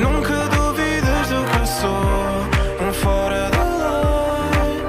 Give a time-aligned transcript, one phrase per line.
[0.00, 4.80] Nunca duvides do que sou, fora da lei,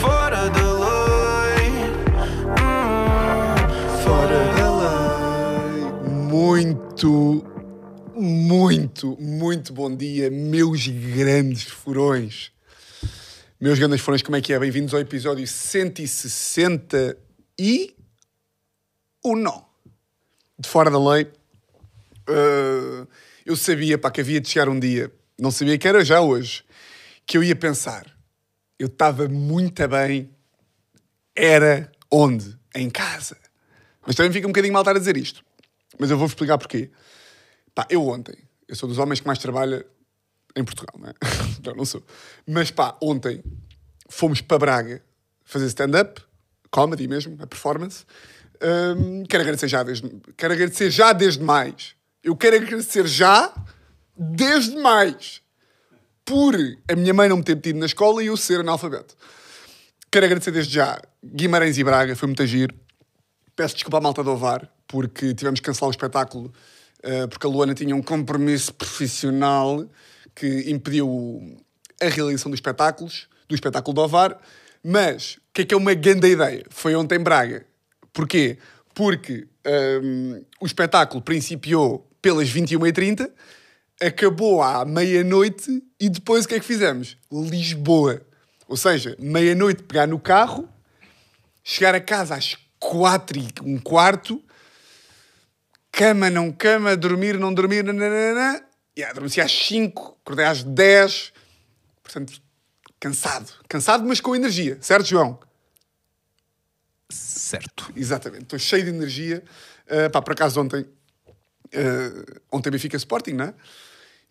[0.00, 1.68] fora da lei,
[4.02, 5.84] fora da lei.
[6.10, 7.44] Muito,
[8.16, 12.50] muito, muito bom dia, meus grandes furões.
[13.60, 14.58] Meus grandes furões, como é que é?
[14.58, 17.14] Bem-vindos ao episódio 160
[17.58, 17.99] e
[19.22, 19.64] o não.
[20.58, 21.24] De fora da lei.
[22.28, 23.06] Uh,
[23.44, 26.64] eu sabia, pá, que havia de chegar um dia, não sabia que era já hoje,
[27.26, 28.06] que eu ia pensar.
[28.78, 30.30] Eu estava muito bem,
[31.34, 32.58] era onde?
[32.74, 33.36] Em casa.
[34.06, 35.44] Mas também fica um bocadinho mal estar a dizer isto.
[35.98, 36.90] Mas eu vou-vos explicar porquê.
[37.74, 38.36] Pá, eu ontem,
[38.68, 39.84] eu sou dos homens que mais trabalha
[40.56, 41.14] em Portugal, não é?
[41.64, 42.04] não, não sou.
[42.46, 43.42] Mas pá, ontem
[44.08, 45.02] fomos para Braga
[45.44, 46.22] fazer stand-up,
[46.70, 48.04] comedy mesmo, a performance.
[48.62, 51.94] Hum, quero agradecer já desde, quero agradecer já desde mais.
[52.22, 53.52] Eu quero agradecer já
[54.16, 55.40] desde mais
[56.24, 56.54] por
[56.88, 59.16] a minha mãe não me ter metido na escola e eu ser analfabeto.
[60.12, 62.74] Quero agradecer desde já Guimarães e Braga, foi muito giro.
[63.56, 66.52] Peço desculpa à malta do Ovar, porque tivemos que cancelar o espetáculo,
[67.02, 69.88] eh, porque a Luana tinha um compromisso profissional
[70.34, 71.56] que impediu
[72.00, 74.38] a realização dos espetáculos, do espetáculo do Ovar.
[74.82, 76.64] Mas, o que é que é uma grande ideia?
[76.70, 77.66] Foi ontem em Braga.
[78.12, 78.58] Porquê?
[78.94, 79.46] Porque
[80.02, 83.30] hum, o espetáculo principiou pelas 21h30,
[84.00, 87.16] acabou à meia-noite e depois o que é que fizemos?
[87.30, 88.22] Lisboa.
[88.68, 90.68] Ou seja, meia-noite pegar no carro,
[91.62, 94.42] chegar a casa às quatro e um quarto,
[95.90, 98.64] cama, não cama, dormir, não dormir, nananana.
[98.96, 101.32] E adormeci às 5, acordei às 10.
[102.02, 102.40] Portanto,
[102.98, 103.52] cansado.
[103.68, 104.78] Cansado, mas com energia.
[104.80, 105.38] Certo, João?
[107.10, 107.92] Certo.
[107.96, 108.42] Exatamente.
[108.44, 109.42] Estou cheio de energia.
[109.86, 110.86] Uh, pá, por acaso ontem...
[111.72, 113.54] Uh, ontem Benfica Sporting, não é?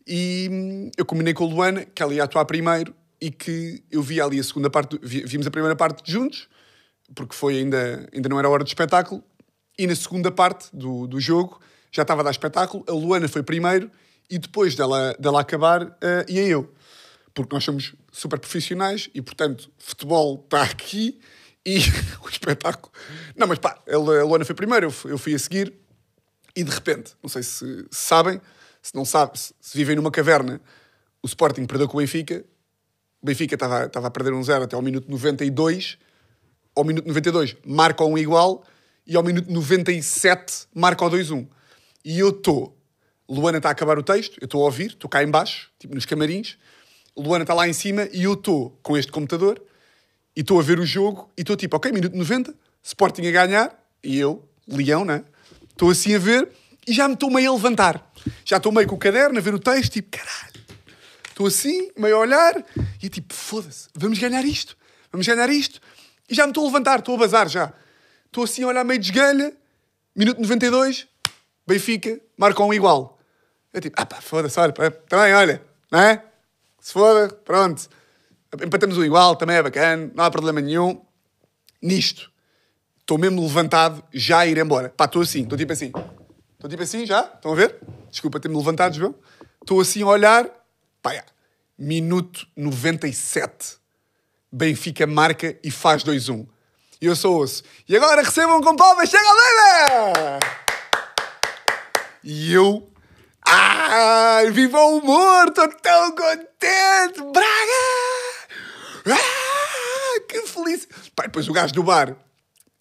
[0.06, 4.02] E hum, eu combinei com a Luana que ela ia atuar primeiro e que eu
[4.02, 6.50] vi ali a segunda parte, do- vi- vimos a primeira parte juntos,
[7.16, 9.24] porque foi ainda, ainda não era hora de espetáculo,
[9.78, 13.42] e na segunda parte do, do jogo já estava a dar espetáculo, a Luana foi
[13.44, 13.90] primeiro
[14.30, 16.74] e depois dela, dela acabar eh, ia eu.
[17.34, 21.20] Porque nós somos super profissionais e, portanto, futebol está aqui
[21.66, 21.78] e
[22.24, 22.92] o espetáculo.
[23.36, 25.74] Não, mas pá, a Lu- a Luana foi primeiro, eu fui, eu fui a seguir
[26.56, 28.42] e de repente, não sei se, sabem,
[28.82, 30.60] se não sabem, se, se vivem numa caverna,
[31.22, 32.44] o Sporting perdeu com o Benfica,
[33.22, 35.98] o Benfica estava, estava a perder um zero até ao minuto 92,
[36.76, 38.64] ao minuto 92 marca um igual
[39.06, 41.48] e ao minuto 97 marca o 2-1.
[42.06, 42.78] E eu estou,
[43.28, 45.94] Luana está a acabar o texto, eu estou a ouvir, estou cá em baixo, tipo
[45.94, 46.58] nos camarins,
[47.18, 49.62] Luana está lá em cima e eu estou com este computador
[50.36, 52.54] e estou a ver o jogo e estou tipo, ok, minuto 90,
[52.84, 55.24] Sporting a ganhar, e eu, Leão, né?
[55.70, 56.50] Estou assim a ver
[56.88, 58.12] e já me estou meio a levantar.
[58.46, 60.60] Já estou meio com o caderno a ver o texto, tipo, caralho.
[61.30, 62.66] Estou assim, meio a olhar,
[63.02, 64.76] e eu tipo, foda-se, vamos ganhar isto,
[65.12, 65.80] vamos ganhar isto.
[66.30, 67.74] E já me estou a levantar, estou a bazar já.
[68.26, 69.54] Estou assim a olhar meio de esgalha,
[70.16, 71.08] minuto 92,
[71.66, 73.20] Benfica, marca um igual.
[73.72, 76.24] Eu tipo, ah pá, foda-se, olha, também, olha, não é?
[76.80, 77.90] Se foda, pronto.
[78.54, 81.02] Empatamos o igual, também é bacana, não há problema nenhum.
[81.82, 82.32] Nisto,
[83.00, 84.90] estou mesmo levantado, já a ir embora.
[84.90, 85.92] Pá, estou assim, estou tipo assim.
[86.54, 87.78] Estou tipo assim já, estão a ver?
[88.10, 89.16] Desculpa ter-me levantado, João.
[89.62, 90.50] Estou assim a olhar,
[91.02, 91.24] pá, já.
[91.78, 93.78] minuto 97.
[94.52, 96.48] Benfica marca e faz 2-1.
[97.02, 97.64] E eu só ouço.
[97.88, 100.40] E agora recebam com palmas, chega a Lena!
[102.24, 102.92] E eu.
[103.48, 105.48] Ah, viva o humor!
[105.48, 107.22] Estou tão contente!
[107.32, 108.10] Braga!
[109.08, 110.88] Ah, que feliz!
[111.16, 112.16] Pá, depois o gajo do bar.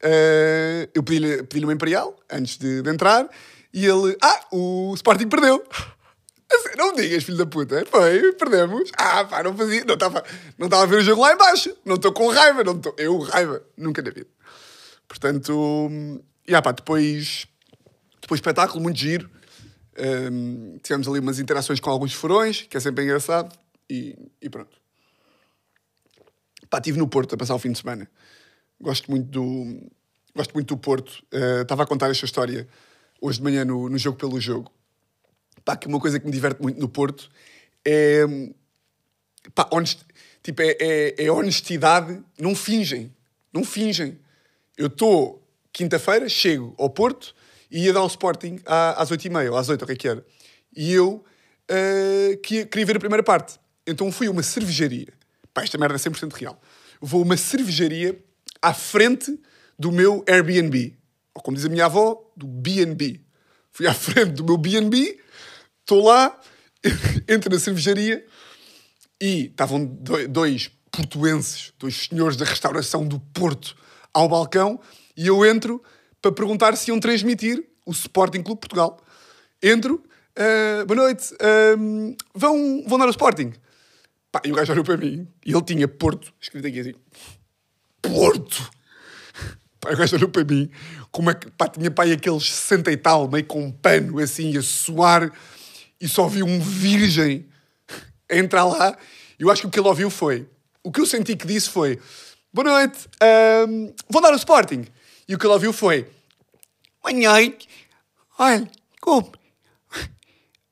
[0.02, 3.28] eh, eu pedi-lhe pedi uma Imperial antes de, de entrar
[3.72, 4.16] e ele.
[4.22, 5.62] Ah, o Sporting perdeu!
[6.50, 7.84] Assim, Não me digas, filho da puta.
[7.90, 8.90] Foi, perdemos.
[8.96, 9.84] Ah, pá, não fazia.
[9.84, 10.24] Não estava
[10.56, 11.76] não a ver o jogo lá em baixo.
[11.84, 12.64] Não estou com raiva.
[12.64, 12.94] Não estou.
[12.96, 13.62] Eu, raiva.
[13.76, 14.28] Nunca na vida.
[15.06, 17.46] Portanto, hum, e ah, pá, depois,
[18.22, 19.28] depois espetáculo, muito giro.
[20.32, 23.54] Hum, tivemos ali umas interações com alguns furões, que é sempre engraçado.
[23.90, 24.74] E, e pronto.
[26.70, 28.08] Pá, estive no Porto a passar o fim de semana.
[28.80, 29.90] Gosto muito do,
[30.34, 31.22] gosto muito do Porto.
[31.32, 32.66] Eh, Estava a contar esta história
[33.20, 34.70] hoje de manhã no, no Jogo pelo Jogo.
[35.64, 37.28] Pá, que uma coisa que me diverte muito no Porto
[37.84, 38.24] é.
[39.54, 40.00] Pá, honest,
[40.42, 42.22] tipo, é, é, é honestidade.
[42.38, 43.12] Não fingem.
[43.52, 44.18] Não fingem.
[44.76, 45.42] Eu estou,
[45.72, 47.34] quinta-feira, chego ao Porto
[47.70, 50.24] e ia dar ao Sporting às 8h30 ou às 8 o que é que era.
[50.76, 51.24] E eu
[51.68, 53.58] eh, que- queria ver a primeira parte.
[53.86, 55.08] Então fui a uma cervejaria.
[55.52, 56.60] Pá, esta merda é 100% real.
[57.00, 58.18] Vou a uma cervejaria
[58.62, 59.38] à frente
[59.78, 60.96] do meu Airbnb.
[61.34, 63.20] ou como diz a minha avó, do B&B.
[63.70, 65.20] Fui à frente do meu B&B,
[65.80, 66.38] estou lá,
[67.28, 68.26] entro na cervejaria
[69.20, 73.76] e estavam do- dois portuenses, dois senhores da restauração do Porto
[74.12, 74.80] ao balcão
[75.16, 75.80] e eu entro
[76.20, 78.98] para perguntar se iam transmitir o Sporting Clube Portugal.
[79.62, 80.02] Entro,
[80.36, 81.76] ah, boa noite, ah,
[82.34, 83.52] vão, vão dar o Sporting?
[84.32, 86.94] Pá, e o gajo olhou para mim e ele tinha Porto, escrito aqui assim,
[88.02, 88.70] Porto!
[89.80, 90.70] Pá, o gajo olhou para mim,
[91.10, 94.56] como é que, pá, tinha pai aqueles 60 e tal, meio com um pano assim,
[94.56, 95.32] a suar,
[96.00, 97.46] e só vi um virgem
[98.30, 98.96] entrar lá.
[99.38, 100.48] E eu acho que o que ele ouviu foi,
[100.82, 101.98] o que eu senti que disse foi,
[102.52, 104.84] boa noite, ahm, vou dar o Sporting.
[105.28, 106.08] E o que ele ouviu foi,
[107.02, 107.68] boa noite,
[108.38, 109.38] olha, desculpe,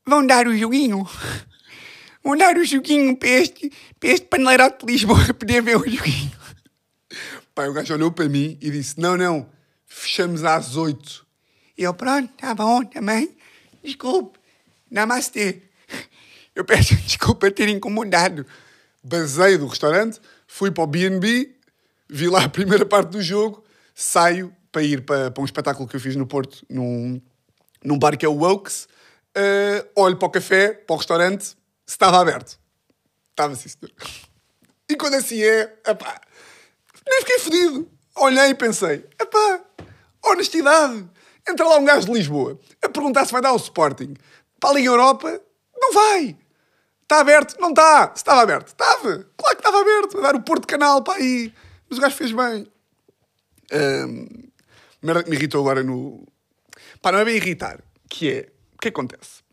[0.07, 1.09] vão dar o joguinho.
[2.23, 3.71] Vão dar o joguinho para este,
[4.01, 6.33] para este paneleirado de Lisboa poder ver o joguinho.
[7.57, 9.49] Pai, o gajo olhou para mim e disse: Não, não,
[9.87, 11.27] fechamos às oito.
[11.77, 13.35] E eu, pronto, tá bom também.
[13.83, 14.39] Desculpe,
[14.91, 15.63] namastê.
[16.55, 18.45] Eu peço desculpa ter incomodado.
[19.03, 21.57] Basei do restaurante, fui para o BB,
[22.11, 23.65] vi lá a primeira parte do jogo,
[23.95, 27.19] saio para ir para, para um espetáculo que eu fiz no Porto, num,
[27.83, 28.87] num bar que é o Wokes.
[29.35, 31.57] eh, olho para o café, para o restaurante,
[31.87, 32.59] estava aberto.
[33.31, 33.95] Estava assim, senhor.
[34.91, 36.21] E quando assim é, epá,
[37.07, 37.91] nem fiquei fodido.
[38.17, 39.61] Olhei e pensei, epá,
[40.25, 41.09] honestidade.
[41.49, 44.15] Entra lá um gajo de Lisboa a perguntar se vai dar o Sporting.
[44.59, 45.41] Para a Liga Europa,
[45.77, 46.37] não vai.
[47.03, 47.57] Está aberto?
[47.61, 48.09] Não está.
[48.09, 48.69] Se estava aberto.
[48.69, 49.27] Estava.
[49.37, 50.13] Claro que estava aberto.
[50.15, 51.53] Vai dar o Porto Canal para aí.
[51.89, 52.67] Mas o gajo fez bem.
[53.73, 54.49] Ahm,
[55.01, 56.27] merda que me irritou agora no...
[57.01, 57.81] Pá, não é bem irritar.
[58.09, 58.49] Que é...
[58.75, 59.45] O que acontece?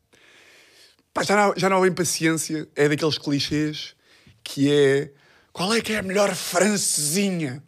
[1.13, 2.67] Pá, já não, já não há bem paciência.
[2.75, 3.95] É daqueles clichês
[4.44, 5.11] que é...
[5.53, 7.63] Qual é que é a melhor francesinha?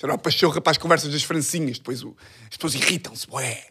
[0.00, 1.78] Já não há pachorra para as conversas das francinhas.
[1.78, 2.16] Depois o-
[2.50, 3.26] as pessoas irritam-se.
[3.30, 3.66] Ué,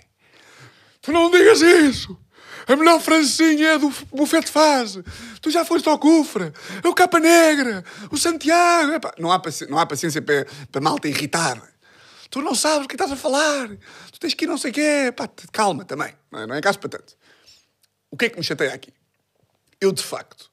[1.01, 2.19] tu não digas isso!
[2.67, 4.97] A melhor francinha é do Bufete Faz.
[5.39, 6.51] Tu já foste ao Cufra.
[6.83, 7.83] É o Capa Negra.
[8.11, 8.93] O Santiago.
[8.93, 11.61] Epá, não, há não há paciência para, para malta irritada.
[12.29, 13.69] Tu não sabes o que estás a falar.
[14.11, 15.13] Tu tens que ir não sei o quê.
[15.15, 16.13] Pá, te- calma também.
[16.31, 17.15] Não é, não é caso para tanto.
[18.09, 18.91] O que é que me chateia aqui?
[19.79, 20.49] Eu, de facto,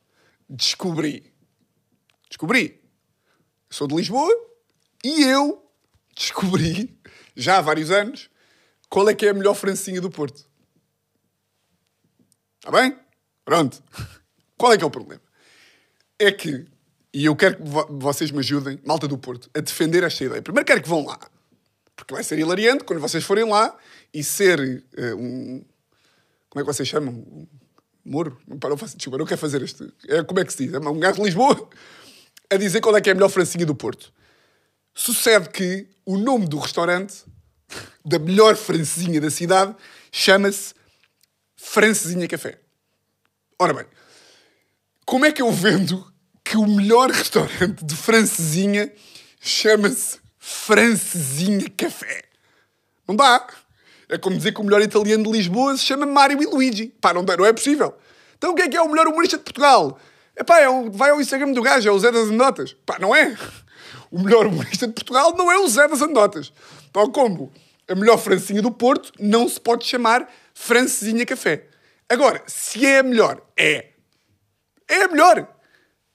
[0.51, 1.33] descobri.
[2.29, 2.82] Descobri.
[3.73, 4.31] Eu sou de Lisboa
[5.03, 5.67] e eu
[6.15, 6.95] descobri,
[7.35, 8.29] já há vários anos,
[8.91, 10.45] qual é que é a melhor francinha do Porto.
[12.59, 12.95] Está bem?
[13.47, 13.83] Pronto.
[14.59, 15.23] Qual é que é o problema?
[16.19, 16.67] É que,
[17.15, 20.43] e eu quero que vo- vocês me ajudem, malta do Porto, a defender esta ideia.
[20.43, 21.19] Primeiro quero que vão lá.
[21.97, 23.75] Porque vai ser hilariante quando vocês forem lá
[24.13, 25.65] e ser eh, um...
[26.51, 27.15] Como é que vocês chamam?
[27.15, 27.47] Um
[28.05, 28.39] Moro?
[28.61, 29.91] Pá, não faço desculpa, não quero fazer este...
[30.09, 30.75] É, como é que se diz?
[30.75, 31.71] É um gajo de Lisboa
[32.53, 34.13] a dizer qual é que é a melhor francinha do Porto.
[34.95, 37.25] Sucede que o nome do restaurante,
[38.05, 39.75] da melhor francesinha da cidade,
[40.11, 40.75] chama-se
[41.57, 42.59] Francesinha Café.
[43.59, 43.87] Ora bem,
[45.07, 46.13] como é que eu vendo
[46.45, 48.93] que o melhor restaurante de francesinha
[49.41, 52.25] chama-se Francesinha Café?
[53.09, 53.47] Não dá.
[54.09, 56.89] É como dizer que o melhor italiano de Lisboa se chama Mário e Luigi.
[57.01, 57.97] Pá, não, dá, não é possível.
[58.37, 59.99] Então o que é que é o melhor humorista de Portugal?
[60.37, 62.75] Epá, é o, vai ao Instagram do gajo, é o Zé das Anedotas.
[62.87, 63.37] Pá, não é.
[64.11, 66.53] O melhor humorista de Portugal não é o Zé das Anedotas.
[66.93, 67.53] Tal como
[67.89, 71.67] a melhor francinha do Porto não se pode chamar Francesinha Café.
[72.09, 73.91] Agora, se é a melhor, é.
[74.89, 75.49] É a melhor.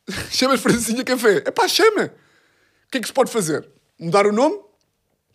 [0.31, 1.37] Chama Francesinha Café.
[1.37, 2.05] Epá, chama.
[2.05, 3.67] O que é que se pode fazer?
[3.99, 4.59] Mudar o nome?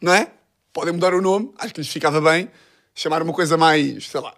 [0.00, 0.30] Não é?
[0.72, 2.50] Podem mudar o nome, acho que lhes ficava bem.
[2.94, 4.34] Chamar uma coisa mais, sei lá,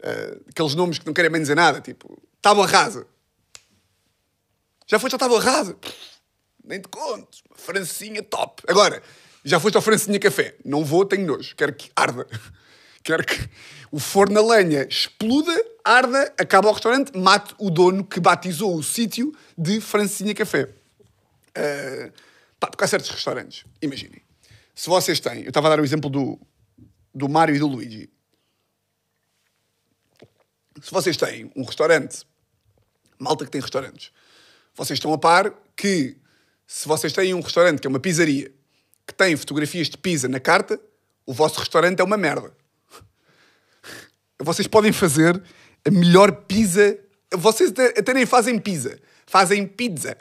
[0.00, 3.06] eh, aqueles nomes que não querem bem dizer nada, tipo, tábua rasa.
[4.88, 5.76] Já foste à tábua rasa?
[6.64, 7.38] Nem te conto.
[7.54, 8.62] Francinha top.
[8.66, 9.02] Agora,
[9.44, 10.56] já foste ao francinha café?
[10.64, 11.54] Não vou, tenho nojo.
[11.54, 12.26] Quero que arda.
[13.04, 13.48] Quero que
[13.92, 15.52] o forno a lenha exploda,
[15.84, 20.64] arda, acaba o restaurante, mate o dono que batizou o sítio de francinha café.
[20.64, 22.12] Uh,
[22.58, 24.20] pá, porque há certos restaurantes, imaginem.
[24.74, 26.38] Se vocês têm, eu estava a dar o exemplo do,
[27.14, 28.10] do Mário e do Luigi.
[30.82, 32.26] Se vocês têm um restaurante,
[33.18, 34.12] malta que tem restaurantes,
[34.78, 36.16] vocês estão a par que
[36.64, 38.54] se vocês têm um restaurante que é uma pizzaria
[39.04, 40.80] que tem fotografias de pizza na carta,
[41.26, 42.54] o vosso restaurante é uma merda.
[44.38, 45.42] Vocês podem fazer
[45.84, 46.96] a melhor pizza.
[47.32, 50.16] Vocês até nem fazem pizza, fazem pizza.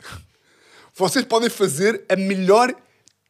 [0.96, 2.74] Vocês podem fazer a melhor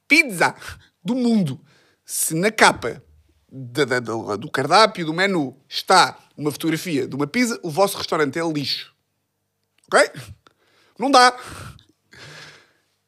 [0.08, 0.56] pizza
[1.04, 1.60] do mundo.
[2.06, 3.04] Se na capa
[3.50, 8.96] do cardápio, do menu, está uma fotografia de uma pizza, o vosso restaurante é lixo.
[9.92, 10.37] Ok?
[11.00, 11.38] Não dá.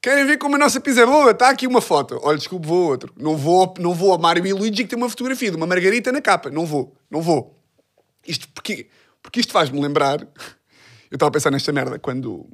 [0.02, 1.32] Querem ver como a nossa pizza é boa?
[1.32, 2.20] Está aqui uma foto.
[2.24, 3.14] Olha, desculpe, vou a outro.
[3.18, 6.12] Não vou, não vou a Mário e Luigi que tem uma fotografia de uma margarita
[6.12, 6.50] na capa.
[6.50, 7.60] Não vou, não vou.
[8.26, 8.90] Isto porquê?
[9.22, 10.22] Porque isto faz-me lembrar.
[11.12, 12.48] Eu estava a pensar nesta merda quando,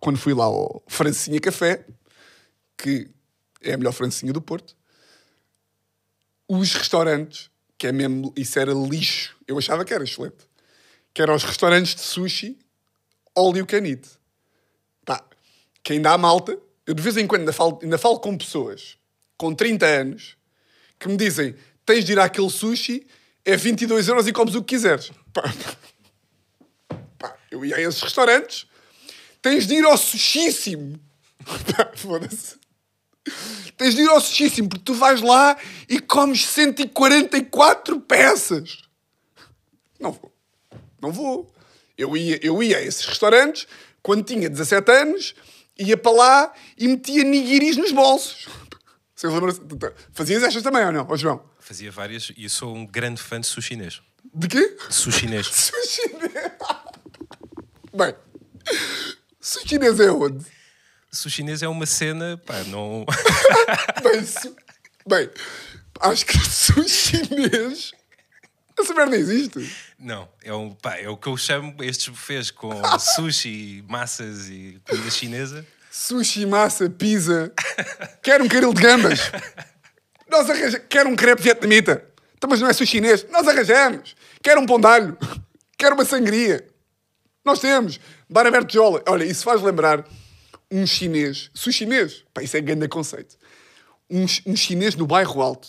[0.00, 1.84] quando fui lá ao Francinha Café,
[2.78, 3.10] que
[3.60, 4.76] é a melhor francinha do Porto.
[6.48, 8.32] Os restaurantes, que é mesmo.
[8.36, 9.36] Isso era lixo.
[9.46, 10.48] Eu achava que era excelente.
[11.12, 12.58] Que eram os restaurantes de sushi
[13.36, 14.06] all you can eat.
[15.04, 15.22] Pá,
[15.82, 16.58] que ainda há malta.
[16.86, 18.96] Eu de vez em quando ainda falo, ainda falo com pessoas
[19.36, 20.36] com 30 anos
[20.98, 23.06] que me dizem: tens de ir àquele sushi,
[23.44, 25.10] é 22 euros e comes o que quiseres.
[25.32, 25.42] Pá,
[27.18, 28.66] pá, eu ia a esses restaurantes,
[29.40, 30.98] tens de ir ao sushíssimo.
[31.44, 32.56] Pá, foda-se.
[33.76, 35.56] Tens de ir ao sushíssimo, porque tu vais lá
[35.88, 38.82] e comes 144 peças.
[40.00, 40.32] Não vou.
[41.00, 41.52] Não vou.
[41.96, 43.66] Eu ia, eu ia a esses restaurantes
[44.04, 45.34] quando tinha 17 anos,
[45.78, 48.46] ia para lá e metia nigiris nos bolsos.
[49.16, 49.56] Vocês lembram
[50.12, 51.42] Fazias estas também ou não, ó João?
[51.58, 54.02] Fazia várias e sou um grande fã de sushi chinês.
[54.34, 54.76] De quê?
[54.90, 55.46] Sushi chinês.
[55.48, 56.52] Sushi chinês.
[57.96, 58.14] Bem,
[59.40, 60.44] sushi chinês é onde?
[61.10, 63.06] Sushi chinês é uma cena, pá, não.
[64.02, 64.54] Bem, su...
[65.08, 65.30] Bem,
[66.00, 67.92] acho que sushi chinês.
[68.78, 69.72] Essa merda existe.
[69.98, 74.80] Não, é, um, pá, é o que eu chamo estes buffets com sushi, massas e
[74.86, 75.66] comida chinesa.
[75.90, 77.52] Sushi, massa, pizza.
[78.20, 79.20] Quero um caril de gambas.
[80.28, 80.86] Nós arranjamos.
[80.88, 82.04] Quero um crepe vietnamita.
[82.36, 83.24] Então, mas não é sushi chinês.
[83.30, 84.16] Nós arranjamos.
[84.42, 85.16] Quero um pão de alho.
[85.78, 86.66] Quero uma sangria.
[87.44, 88.00] Nós temos.
[88.28, 89.04] Bar aberto de jola.
[89.06, 90.04] Olha, isso faz lembrar
[90.68, 91.48] um chinês.
[91.54, 92.24] Sushi chinês.
[92.34, 93.36] Pá, isso é grande conceito.
[94.10, 95.68] Um, um chinês no bairro alto.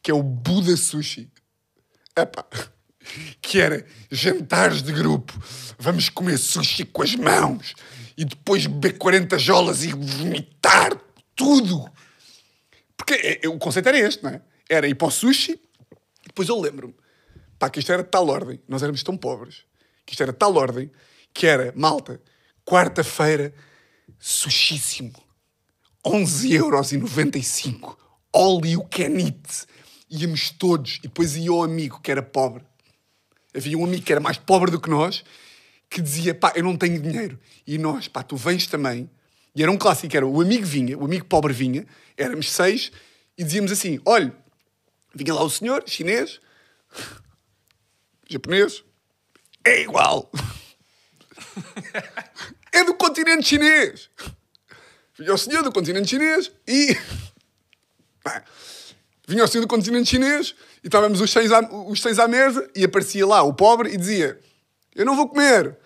[0.00, 1.28] Que é o Buda Sushi.
[2.16, 2.44] Epá.
[3.40, 5.32] Que era jantares de grupo.
[5.78, 7.74] Vamos comer sushi com as mãos.
[8.16, 10.98] E depois beber 40 jolas e vomitar
[11.34, 11.88] tudo.
[12.96, 14.40] Porque é- é- o conceito era este, não é?
[14.68, 15.60] Era ir para o sushi.
[16.26, 16.94] Depois eu lembro-me.
[17.58, 18.60] Pá, que isto era de tal ordem.
[18.68, 19.64] Nós éramos tão pobres.
[20.04, 20.90] Que isto era de tal ordem.
[21.32, 22.20] Que era, malta,
[22.64, 23.54] quarta-feira,
[24.18, 25.12] sushíssimo.
[26.04, 27.96] 11,95€.
[28.32, 29.66] All you can eat.
[30.16, 30.96] Íamos todos.
[30.96, 32.64] E depois ia o amigo que era pobre.
[33.54, 35.24] Havia um amigo que era mais pobre do que nós
[35.88, 37.38] que dizia: pá, eu não tenho dinheiro.
[37.66, 39.08] E nós, pá, tu vens também.
[39.54, 42.92] E era um clássico: era o amigo vinha, o amigo pobre vinha, éramos seis,
[43.36, 44.34] e dizíamos assim: olha,
[45.14, 46.40] vinha lá o senhor, chinês,
[48.28, 48.84] japonês,
[49.64, 50.30] é igual.
[52.72, 54.10] é do continente chinês.
[55.18, 56.96] Vinha o senhor do continente chinês e.
[58.22, 58.44] Pá,
[59.26, 62.68] vinha o senhor do continente chinês e estávamos os seis, à, os seis à mesa
[62.74, 64.38] e aparecia lá o pobre e dizia:
[64.94, 65.76] Eu não vou comer.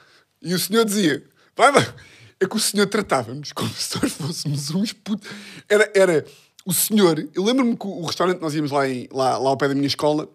[0.42, 1.24] E o senhor dizia:
[1.56, 1.94] Vai, vai.
[2.38, 5.28] É que o senhor tratava-nos como se nós fôssemos uns putos.
[5.68, 6.26] Era, era
[6.64, 7.28] o senhor.
[7.34, 9.86] Eu lembro-me que o restaurante, nós íamos lá, em- lá, lá ao pé da minha
[9.86, 10.28] escola,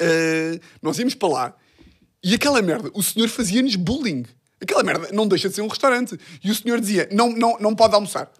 [0.00, 1.56] eh, nós íamos para lá
[2.22, 4.24] e aquela merda, o senhor fazia-nos bullying.
[4.60, 6.18] Aquela merda não deixa de ser um restaurante.
[6.44, 8.30] E o senhor dizia: não, não, não pode almoçar.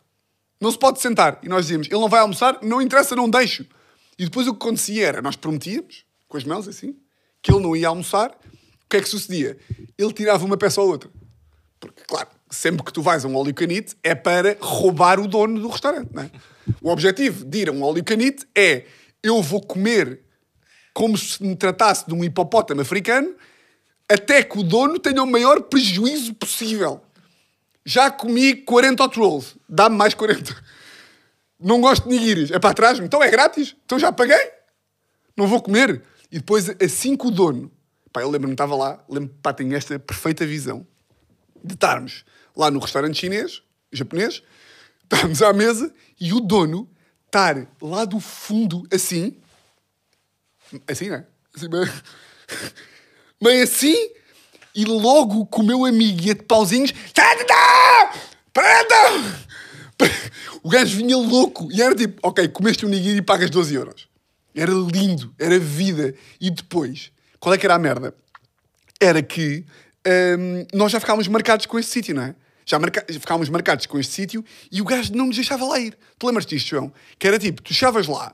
[0.60, 1.38] Não se pode sentar.
[1.42, 3.64] E nós dizíamos: ele não vai almoçar, não interessa, não deixo.
[4.20, 6.94] E depois o que acontecia era: nós prometíamos, com as mãos assim,
[7.40, 8.30] que ele não ia almoçar.
[8.84, 9.56] O que é que sucedia?
[9.96, 11.08] Ele tirava uma peça ou outra.
[11.80, 15.18] Porque, claro, sempre que tu vais a um all you can eat é para roubar
[15.18, 16.30] o dono do restaurante, não é?
[16.82, 18.84] O objetivo de ir a um all you can eat é
[19.22, 20.20] eu vou comer
[20.92, 23.34] como se me tratasse de um hipopótamo africano
[24.06, 27.00] até que o dono tenha o maior prejuízo possível.
[27.86, 30.54] Já comi 40 hot rolls, dá-me mais 40.
[31.60, 32.50] Não gosto de nigiris.
[32.50, 34.50] É para trás, então é grátis, então já paguei.
[35.36, 36.02] Não vou comer.
[36.30, 37.70] E depois, assim que o dono,
[38.12, 40.86] pá, eu lembro-me, estava lá, lembro pá, tenho esta perfeita visão
[41.62, 42.24] de estarmos
[42.56, 43.62] lá no restaurante chinês,
[43.92, 44.42] japonês,
[45.02, 46.88] estarmos à mesa e o dono
[47.26, 49.36] estar lá do fundo, assim,
[50.88, 51.26] assim, não é?
[51.54, 51.92] Assim, meio,
[53.42, 54.10] meio assim,
[54.74, 56.92] e logo com o meu amigo ia de pauzinhos!
[58.52, 59.49] Prenda!
[60.62, 64.08] O gajo vinha louco e era tipo, ok, comeste um nigiri e pagas 12 euros.
[64.54, 66.14] Era lindo, era vida.
[66.40, 68.14] E depois, qual é que era a merda?
[69.00, 69.64] Era que
[70.38, 72.34] hum, nós já ficávamos marcados com este sítio, não é?
[72.66, 73.04] Já marca...
[73.08, 75.96] ficávamos marcados com este sítio e o gajo não nos deixava lá ir.
[76.18, 76.92] Tu lembras disto, João?
[77.18, 78.32] Que era tipo, tu chavas lá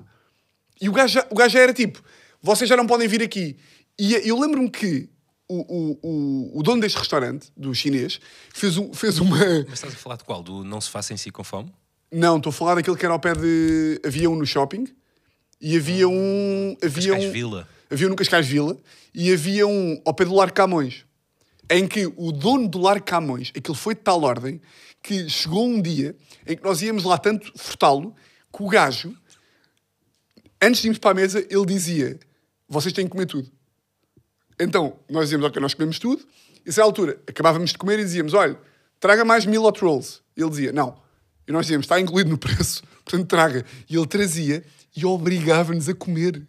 [0.81, 2.03] e o gajo, já, o gajo já era tipo,
[2.43, 3.57] vocês já não podem vir aqui.
[3.99, 5.09] E eu lembro-me que
[5.49, 8.21] o, o, o, dono deste restaurante, do chinês,
[8.53, 9.39] fez, um, fez uma.
[9.69, 10.43] Mas estás a falar de qual?
[10.43, 11.73] Do não se faça em si com fome?
[12.11, 14.01] Não, estou a falar daquele que era ao pé de.
[14.05, 14.87] Havia um no shopping
[15.61, 16.77] e havia um.
[16.83, 17.69] Havia Cascais um, Vila.
[17.91, 18.77] Havia um no Cascais Vila
[19.15, 21.05] e havia um ao pé do Lar Camões.
[21.71, 24.61] em que o dono do Lar Camões, aquilo foi de tal ordem,
[25.03, 28.15] que chegou um dia em que nós íamos lá tanto furtá-lo,
[28.53, 29.15] que o gajo,
[30.61, 32.19] antes de irmos para a mesa, ele dizia:
[32.69, 33.56] Vocês têm que comer tudo.
[34.59, 36.25] Então, nós dizíamos: Ok, nós comemos tudo.
[36.65, 38.59] E a altura, acabávamos de comer e dizíamos: Olha,
[38.99, 40.21] traga mais mil hot rolls.
[40.37, 41.01] E ele dizia: Não.
[41.47, 43.65] E nós dizíamos: Está incluído no preço, portanto traga.
[43.89, 44.65] E ele trazia
[44.97, 46.43] e obrigava-nos a comer.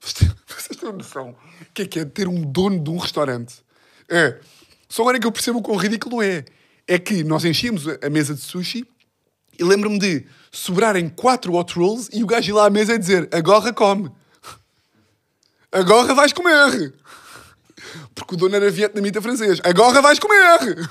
[0.00, 1.36] Vocês têm noção?
[1.62, 3.56] O que é que é ter um dono de um restaurante?
[4.08, 4.38] É.
[4.88, 6.44] Só agora é que eu percebo o quão ridículo é.
[6.86, 8.86] É que nós enchíamos a a mesa de sushi
[9.58, 12.98] e lembro-me de sobrarem quatro hot rolls e o gajo ir lá à mesa e
[12.98, 14.10] dizer: Agora come.
[15.70, 16.94] Agora vais comer.
[18.14, 19.60] Porque o dono era vietnamita francês.
[19.64, 20.88] Agora vais comer.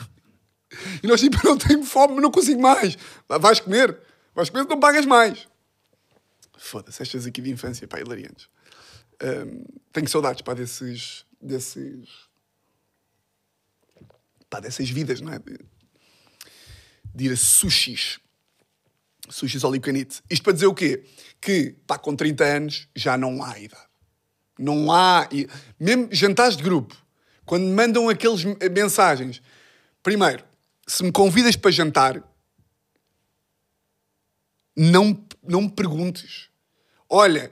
[1.01, 2.98] E nós tipo, eu não tenho fome, não consigo mais.
[3.27, 3.98] Vais comer.
[4.36, 5.48] Vais comer, não pagas mais.
[6.58, 8.50] Foda-se, estas aqui de infância, pá, hilariantes.
[9.22, 11.25] Hum, tenho saudades, pá, desses...
[11.41, 12.08] desses...
[14.50, 15.39] Pá, dessas vidas, não é?
[15.39, 15.60] De,
[17.15, 18.20] de ir a sushis.
[19.29, 20.22] Sushis can eat.
[20.29, 21.03] Isto para dizer o quê?
[21.41, 23.87] Que, pá, com 30 anos já não há idade.
[24.58, 25.28] Não há...
[25.80, 26.96] Mesmo jantares de grupo,
[27.46, 29.42] quando me mandam aqueles mensagens...
[30.04, 30.42] Primeiro,
[30.88, 32.24] se me convidas para jantar,
[34.74, 36.48] não, não me perguntes.
[37.10, 37.52] Olha,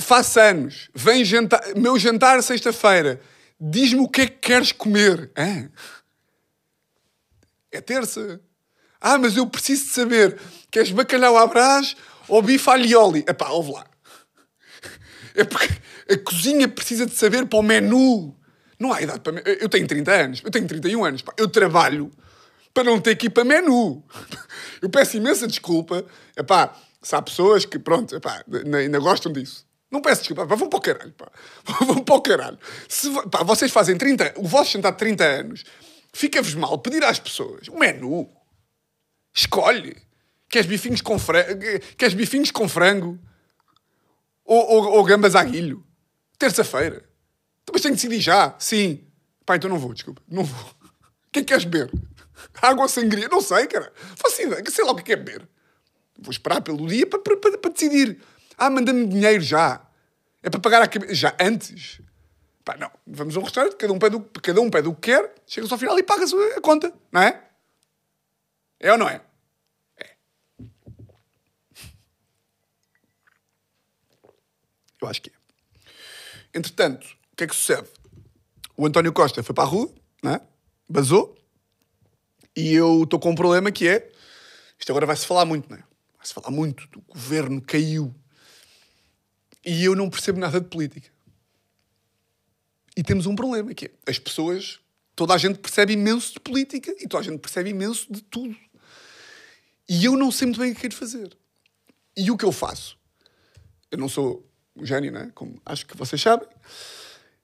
[0.00, 3.20] faço anos, vem jantar, meu jantar sexta-feira,
[3.60, 5.30] diz-me o que é que queres comer.
[5.38, 5.70] Hã?
[7.70, 8.40] É terça.
[9.00, 10.40] Ah, mas eu preciso de saber,
[10.72, 13.20] queres bacalhau à brás ou bife alioli?
[13.28, 13.86] Epá, ouve lá.
[15.40, 15.68] É porque
[16.12, 18.36] a cozinha precisa de saber para o menu.
[18.78, 19.32] Não há idade para...
[19.32, 21.22] me- Eu tenho 30 anos, eu tenho 31 anos.
[21.22, 21.32] pá.
[21.36, 22.10] Eu trabalho
[22.74, 24.04] para não ter que ir para menu.
[24.82, 26.04] Eu peço imensa desculpa.
[26.36, 28.44] Epá, se há pessoas que, pronto, epá,
[28.76, 29.66] ainda, gostam disso.
[29.90, 31.28] Não peço desculpa, pá, vão para o caralho, pá.
[31.84, 32.58] Vão para o caralho.
[32.88, 35.64] Se, pá, vocês fazem 30, o vosso jantar de 30 anos,
[36.12, 38.28] fica-vos mal pedir às pessoas o menu.
[39.34, 39.96] Escolhe.
[40.48, 41.60] Queres bifinhos com frango?
[41.96, 43.18] Queres bifinhos com frango?
[44.48, 45.84] Ou, ou, ou gambas a guilho?
[46.38, 47.04] Terça-feira.
[47.62, 48.56] Então, Mas tenho que decidir já.
[48.58, 49.06] Sim.
[49.44, 50.22] Pá, então não vou, desculpa.
[50.26, 50.70] Não vou.
[51.28, 51.92] O que é que queres beber?
[52.62, 53.28] Água ou sangria?
[53.28, 53.92] Não sei, cara.
[54.16, 54.64] Faço ideia.
[54.70, 55.46] Sei lá o que é que é beber.
[56.18, 58.22] Vou esperar pelo dia para, para, para, para decidir.
[58.56, 59.86] Ah, manda-me dinheiro já.
[60.42, 61.14] É para pagar a cabeça.
[61.14, 62.00] Já antes.
[62.64, 62.90] Pá, não.
[63.06, 65.70] Vamos a um restaurante, cada um pede o, cada um pede o que quer, chegas
[65.70, 66.90] ao final e pagas a conta.
[67.12, 67.42] Não é?
[68.80, 69.08] É ou não?
[69.08, 69.20] É.
[75.00, 75.32] Eu acho que é.
[76.54, 77.88] Entretanto, o que é que sucede?
[78.76, 80.40] O António Costa foi para a rua, não é?
[80.88, 81.36] Basou.
[82.56, 84.10] E eu estou com um problema que é.
[84.78, 85.84] Isto agora vai-se falar muito, não é?
[86.16, 86.88] Vai-se falar muito.
[86.96, 88.14] O governo caiu.
[89.64, 91.10] E eu não percebo nada de política.
[92.96, 93.90] E temos um problema que é.
[94.06, 94.80] As pessoas.
[95.14, 98.56] Toda a gente percebe imenso de política e toda a gente percebe imenso de tudo.
[99.88, 101.36] E eu não sei muito bem o que quero fazer.
[102.16, 102.96] E o que eu faço?
[103.90, 104.47] Eu não sou
[104.80, 105.30] um gênio, não é?
[105.34, 106.48] Como acho que vocês sabem.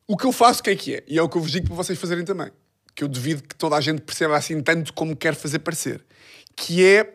[0.07, 1.05] O que eu faço, o que é que é?
[1.07, 2.51] E é o que eu vos digo para vocês fazerem também.
[2.95, 6.05] Que eu devido que toda a gente perceba assim tanto como quer fazer parecer.
[6.55, 7.15] Que é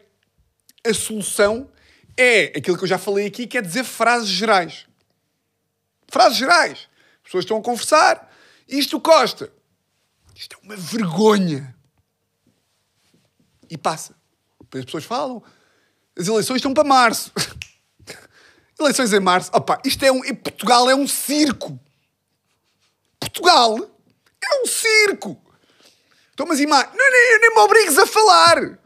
[0.86, 1.70] a solução
[2.18, 4.86] é aquilo que eu já falei aqui, que é dizer frases gerais.
[6.08, 6.90] Frases gerais.
[7.18, 8.30] As pessoas estão a conversar.
[8.68, 9.54] Isto Costa.
[10.36, 11.76] Isto é uma vergonha.
[13.70, 14.16] E passa.
[14.60, 15.44] Depois as pessoas falam.
[16.18, 17.32] As eleições estão para março.
[18.80, 19.52] Eleições em março.
[19.54, 20.22] Opa, isto é um.
[20.36, 21.80] Portugal é um circo.
[23.20, 23.78] Portugal
[24.42, 25.42] é um circo.
[26.34, 26.84] Então, mas ima...
[26.84, 28.80] não, nem, nem me obrigues a falar.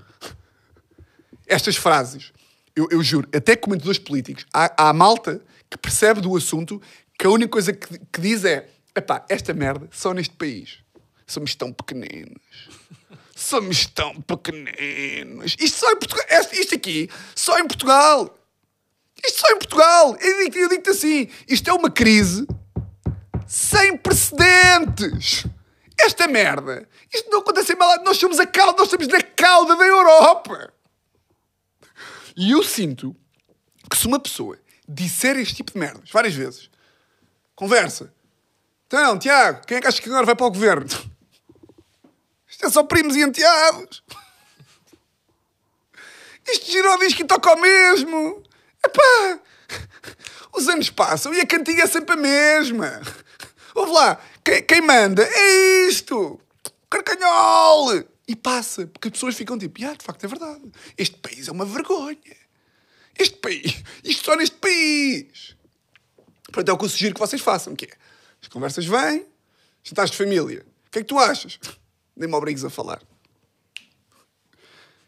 [1.45, 2.33] Estas frases,
[2.75, 6.81] eu, eu juro, até comentadores políticos, há, há malta que percebe do assunto
[7.17, 10.79] que a única coisa que, que diz é: epá, esta merda só neste país.
[11.27, 12.41] Somos tão pequeninos.
[13.35, 15.55] Somos tão pequeninos.
[15.59, 16.25] Isto só em Portugal.
[16.51, 18.35] Isto aqui, só em Portugal.
[19.25, 20.17] Isto só em Portugal.
[20.19, 22.45] Eu digo- digo-te assim: isto é uma crise
[23.47, 25.45] sem precedentes.
[25.99, 26.87] Esta merda.
[27.13, 28.03] Isto não acontece em malado.
[28.03, 30.73] Nós somos a cauda, nós estamos na cauda da Europa.
[32.35, 33.15] E eu sinto
[33.89, 34.57] que se uma pessoa
[34.89, 36.69] disser este tipo de merdas várias vezes,
[37.55, 38.11] conversa.
[38.87, 40.87] Então, Tiago, quem é que acha que agora vai para o governo?
[42.49, 44.03] Isto é só primos e enteados.
[46.51, 48.43] Isto girou diz que toca ao mesmo.
[48.85, 49.39] Epá,
[50.53, 53.01] os anos passam e a cantiga é sempre a mesma.
[53.75, 56.39] Ouve lá, quem, quem manda é isto.
[56.89, 58.03] Carcanhol.
[58.27, 60.71] E passa, porque as pessoas ficam tipo, ah, de facto é verdade.
[60.97, 62.37] Este país é uma vergonha.
[63.17, 65.55] Este país, isto só neste país.
[66.45, 67.89] Portanto, é o que eu sugiro que vocês façam, que é,
[68.41, 69.25] as conversas vêm,
[69.83, 71.59] jantares de família, que é que tu achas?
[72.15, 73.01] Nem me obrigues a falar.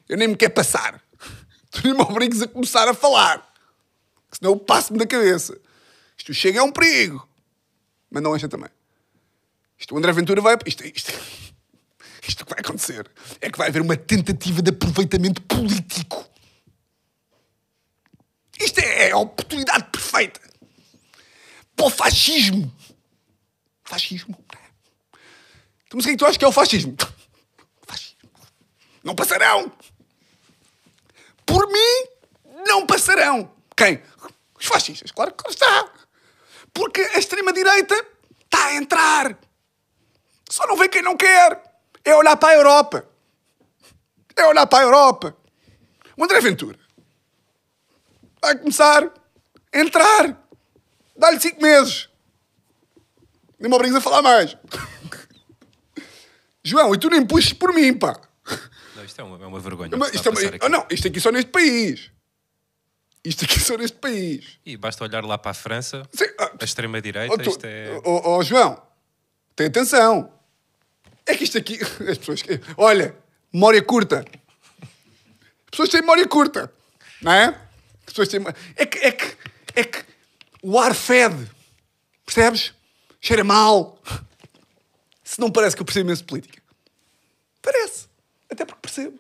[0.09, 1.01] Eu nem me quero passar.
[1.69, 3.53] Tu nem me obrigues a começar a falar.
[4.35, 5.57] Que senão eu passo-me da cabeça.
[6.17, 7.25] Isto chega é um perigo.
[8.11, 8.69] Mas não encha também.
[9.77, 10.57] Isto o André Ventura vai.
[10.65, 11.13] Isto, isto,
[12.27, 16.29] isto que vai acontecer é que vai haver uma tentativa de aproveitamento político.
[18.59, 20.41] Isto é a oportunidade perfeita
[21.73, 22.73] para o fascismo.
[23.85, 24.37] Fascismo.
[25.85, 26.95] Então, mas o é que tu achas que é o fascismo?
[27.87, 28.29] Fascismo.
[29.01, 29.71] Não passarão.
[31.45, 33.55] Por mim, não passarão.
[33.75, 34.01] Quem?
[34.59, 35.11] Os fascistas.
[35.11, 35.89] Claro que está.
[36.73, 37.95] Porque a extrema-direita
[38.43, 39.37] está a entrar.
[40.49, 41.61] Só não vê quem não quer.
[42.03, 43.07] É olhar para a Europa.
[44.35, 45.35] É olhar para a Europa.
[46.17, 46.77] O André Ventura
[48.41, 49.03] vai começar
[49.73, 50.41] a entrar.
[51.17, 52.09] Dá-lhe cinco meses.
[53.59, 54.55] Nem me obrigues a falar mais.
[56.63, 58.19] João, e tu nem puxes por mim, pá.
[58.95, 59.95] Não, isto é uma, é uma vergonha.
[59.97, 60.65] Mas isto, é- passar aqui.
[60.65, 62.11] oh, não, isto aqui só neste país.
[63.25, 64.59] Isto aqui só neste país.
[64.63, 67.99] E basta olhar lá para a França, Sim, ah, a extrema-direita, Oh, isto é...
[68.03, 68.81] oh, oh, João,
[69.55, 70.31] tem atenção.
[71.25, 71.79] É que isto aqui.
[72.07, 72.43] As pessoas.
[72.77, 73.15] Olha,
[73.51, 74.23] memória curta.
[74.81, 76.71] As pessoas têm memória curta.
[77.21, 77.47] Não é?
[78.05, 78.45] As pessoas têm.
[78.75, 79.37] É que, é que,
[79.75, 80.05] é que
[80.61, 81.49] o ar fede.
[82.25, 82.73] Percebes?
[83.19, 83.99] Cheira mal.
[85.23, 86.61] Se não parece que eu percebo imenso de política.
[87.61, 88.07] Parece.
[88.51, 89.19] Até porque percebo.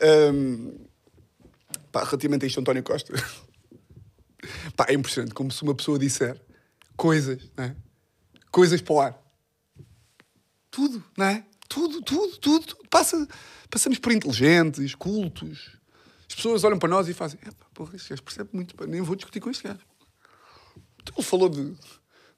[0.00, 0.85] Ahm,
[1.96, 3.12] pá, relativamente a isto, António Costa.
[4.76, 6.38] Pá, é impressionante como se uma pessoa disser
[6.94, 7.74] coisas, é?
[8.50, 9.18] Coisas para o ar.
[10.70, 11.44] Tudo, não é?
[11.68, 12.66] Tudo, tudo, tudo.
[12.66, 12.88] tudo.
[12.90, 13.26] Passa,
[13.70, 15.78] passamos por inteligentes, cultos.
[16.28, 19.00] As pessoas olham para nós e fazem: "Epá, porra, este gajo percebe muito, pá, nem
[19.00, 19.80] vou discutir com este gajo.
[21.02, 21.74] Então, Ele falou de,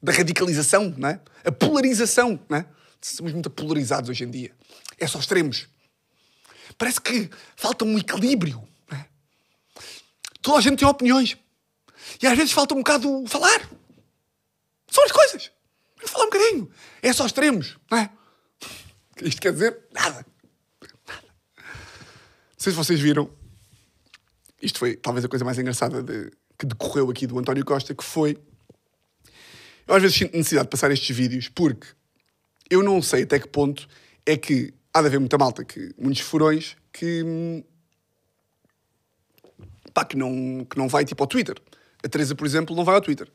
[0.01, 1.21] da radicalização, não é?
[1.45, 2.67] A polarização, não é?
[3.01, 4.53] Somos muito polarizados hoje em dia.
[4.99, 5.67] É só extremos.
[6.77, 8.69] Parece que falta um equilíbrio.
[10.49, 11.37] Toda a gente tem opiniões.
[12.23, 13.69] E às vezes falta um bocado falar.
[14.91, 15.51] São as coisas.
[15.99, 16.71] Vamos falar um bocadinho.
[17.03, 18.11] É só extremos, não é?
[19.21, 20.25] Isto quer dizer nada.
[21.07, 21.23] Nada.
[21.59, 21.65] Não
[22.57, 23.31] sei se vocês viram.
[24.63, 28.03] Isto foi talvez a coisa mais engraçada de- que decorreu aqui do António Costa, que
[28.03, 28.39] foi.
[29.87, 31.89] Eu às vezes sinto necessidade de passar estes vídeos porque
[32.71, 33.87] eu não sei até que ponto
[34.25, 37.23] é que há de haver muita malta, que, muitos furões, que.
[39.99, 41.57] Pá, que não, que não vai tipo ao Twitter.
[42.05, 43.29] A Teresa, por exemplo, não vai ao Twitter.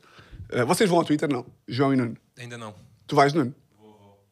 [0.50, 1.28] Uh, vocês vão ao Twitter?
[1.28, 1.44] Não.
[1.68, 2.16] João e Nuno.
[2.38, 2.74] Ainda não.
[3.06, 3.54] Tu vais, Nuno?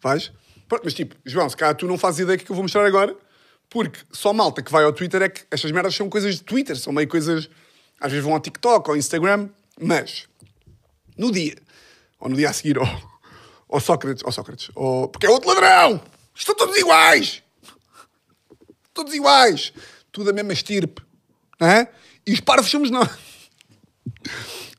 [0.00, 0.32] Vais?
[0.66, 2.86] Pronto, mas tipo, João, se calhar tu não fazes ideia do que eu vou mostrar
[2.86, 3.14] agora,
[3.68, 6.76] porque só malta que vai ao Twitter é que estas merdas são coisas de Twitter,
[6.76, 7.50] são meio coisas.
[8.00, 10.26] Às vezes vão ao TikTok ou ao Instagram, mas
[11.16, 11.56] no dia,
[12.18, 12.86] ou no dia a seguir, ao,
[13.68, 16.00] ao Sócrates, ao Sócrates, ao, porque é outro ladrão!
[16.34, 17.42] Estão todos iguais!
[18.94, 19.72] Todos iguais!
[20.10, 21.02] Tudo a mesma estirpe,
[21.60, 21.88] não é?
[22.26, 23.08] E os parvos somos nós.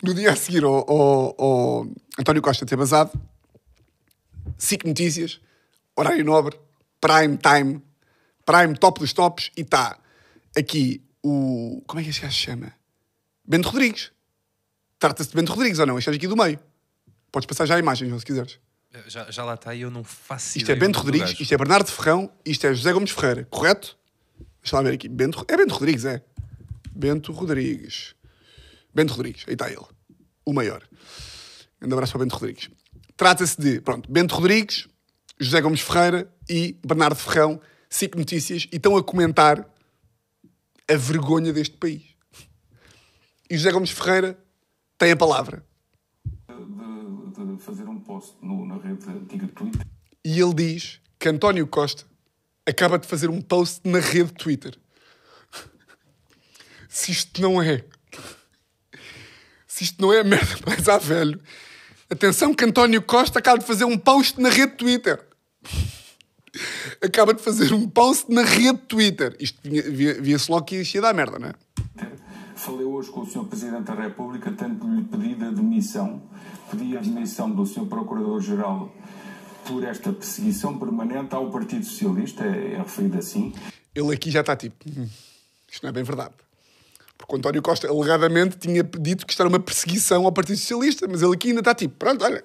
[0.01, 1.87] No dia a seguir ao, ao- ao
[2.19, 3.11] António Costa ter basado,
[4.57, 5.39] SIC Notícias,
[5.95, 6.59] horário nobre,
[6.99, 7.81] prime time,
[8.45, 9.97] prime top dos tops, e está
[10.57, 11.81] aqui o.
[11.87, 12.73] Como é que este gajo se chama?
[13.45, 14.11] Bento Rodrigues.
[14.99, 15.97] Trata-se de Bento Rodrigues ou não?
[15.97, 16.59] Este gajo aqui do meio.
[17.31, 18.59] Podes passar já a imagem, João, se quiseres.
[19.07, 21.89] Já, já lá está e eu não faço Isto é Bento Rodrigues, isto é Bernardo
[21.91, 23.97] Ferrão, isto é José Gomes Ferreira, correto?
[24.61, 25.09] Deixa lá ver aqui.
[25.09, 26.23] Bento, é Bento Rodrigues, é.
[26.95, 28.15] Bento Rodrigues.
[28.93, 29.79] Bento Rodrigues, aí está ele.
[30.45, 30.83] O maior.
[31.81, 32.69] Um abraço para Bento Rodrigues.
[33.17, 34.87] Trata-se de, pronto, Bento Rodrigues,
[35.39, 39.67] José Gomes Ferreira e Bernardo Ferrão, SIC Notícias, e estão a comentar
[40.89, 42.03] a vergonha deste país.
[43.49, 44.37] E José Gomes Ferreira
[44.97, 45.65] tem a palavra.
[46.49, 49.85] de, de fazer um post no- na rede antiga de Twitter
[50.23, 52.05] E ele diz que António Costa
[52.65, 54.77] acaba de fazer um post na rede Twitter.
[56.93, 57.83] Se isto não é.
[59.67, 61.41] Se isto não é a merda mais à velho.
[62.07, 65.19] Atenção que António Costa acaba de fazer um post na rede Twitter.
[67.01, 69.35] Acaba de fazer um post na rede Twitter.
[69.39, 71.53] Isto vinha- via- via-se logo que ia dar merda, não é?
[72.55, 73.45] Falei hoje com o Sr.
[73.45, 76.21] Presidente da República, tendo-lhe pedido a demissão.
[76.69, 77.87] Pedi a demissão do Sr.
[77.87, 78.93] Procurador-Geral
[79.65, 83.51] por esta perseguição permanente ao Partido Socialista, é, é referido assim.
[83.95, 84.75] Ele aqui já está tipo.
[84.87, 85.09] "Hum,
[85.71, 86.35] isto não é bem verdade.
[87.25, 91.07] Porque o António Costa alegadamente tinha dito que isto era uma perseguição ao Partido Socialista,
[91.07, 92.43] mas ele aqui ainda está tipo, pronto, olha,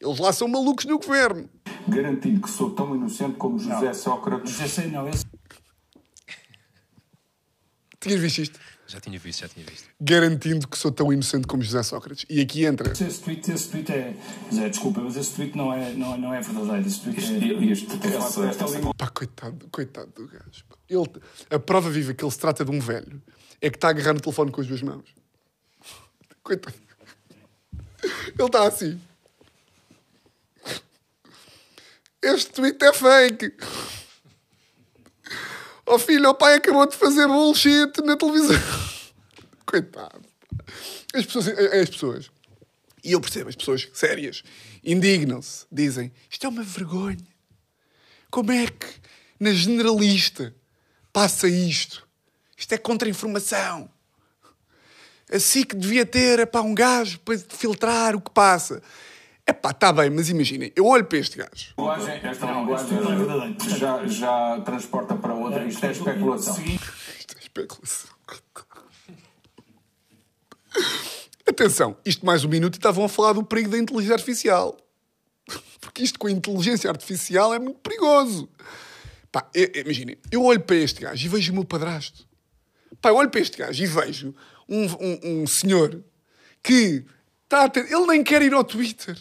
[0.00, 1.48] eles lá são malucos no governo.
[1.86, 4.60] Garantindo que sou tão inocente como José Sócrates.
[4.60, 5.24] Esse não, esse
[8.00, 8.58] Tinhas visto isto?
[8.88, 9.88] Já tinha visto, já tinha visto.
[10.00, 12.26] garantindo que sou tão inocente como José Sócrates.
[12.28, 12.90] E aqui entra.
[12.92, 14.16] Esse tweet, esse tweet é.
[14.52, 16.88] Zé, desculpa, mas esse tweet não é, não, é- não é verdadeiro.
[16.88, 17.64] Esse tweet Este- é.
[17.70, 20.64] este- é essa- essa- Pá, coitado, coitado do gajo.
[20.88, 21.08] Ele,
[21.50, 23.22] a prova viva que ele se trata de um velho
[23.60, 25.14] é que está a agarrar no telefone com as duas mãos.
[26.42, 26.76] Coitado.
[28.02, 29.00] Ele está assim.
[32.22, 33.56] Este tweet é fake.
[35.86, 38.56] Oh filho, o pai acabou de fazer bullshit na televisão.
[39.66, 40.20] Coitado.
[41.12, 42.30] As pessoas, as pessoas,
[43.02, 44.42] e eu percebo, as pessoas sérias,
[44.84, 47.26] indignam-se, dizem: isto é uma vergonha.
[48.30, 48.86] Como é que
[49.38, 50.54] na generalista
[51.12, 52.08] passa isto?
[52.60, 53.88] Isto é contra-informação.
[55.32, 58.82] Assim que devia ter epá, um gajo para filtrar o que passa.
[59.46, 61.74] Epá, está bem, mas imaginem, eu olho para este gajo.
[62.22, 65.64] esta Não, linguagem é já, já transporta para outra.
[65.64, 66.54] Isto é especulação.
[66.62, 68.10] Isto é especulação.
[71.48, 74.76] Atenção, isto mais um minuto e estavam a falar do perigo da inteligência artificial.
[75.80, 78.50] Porque isto com a inteligência artificial é muito perigoso.
[79.32, 82.28] Pá, imaginem, eu olho para este gajo e vejo o meu padrasto.
[83.00, 84.34] Pá, eu olho para este gajo e vejo
[84.68, 86.02] um, um- um senhor
[86.62, 87.04] que
[87.44, 89.16] está a ter, ele nem quer ir ao Twitter.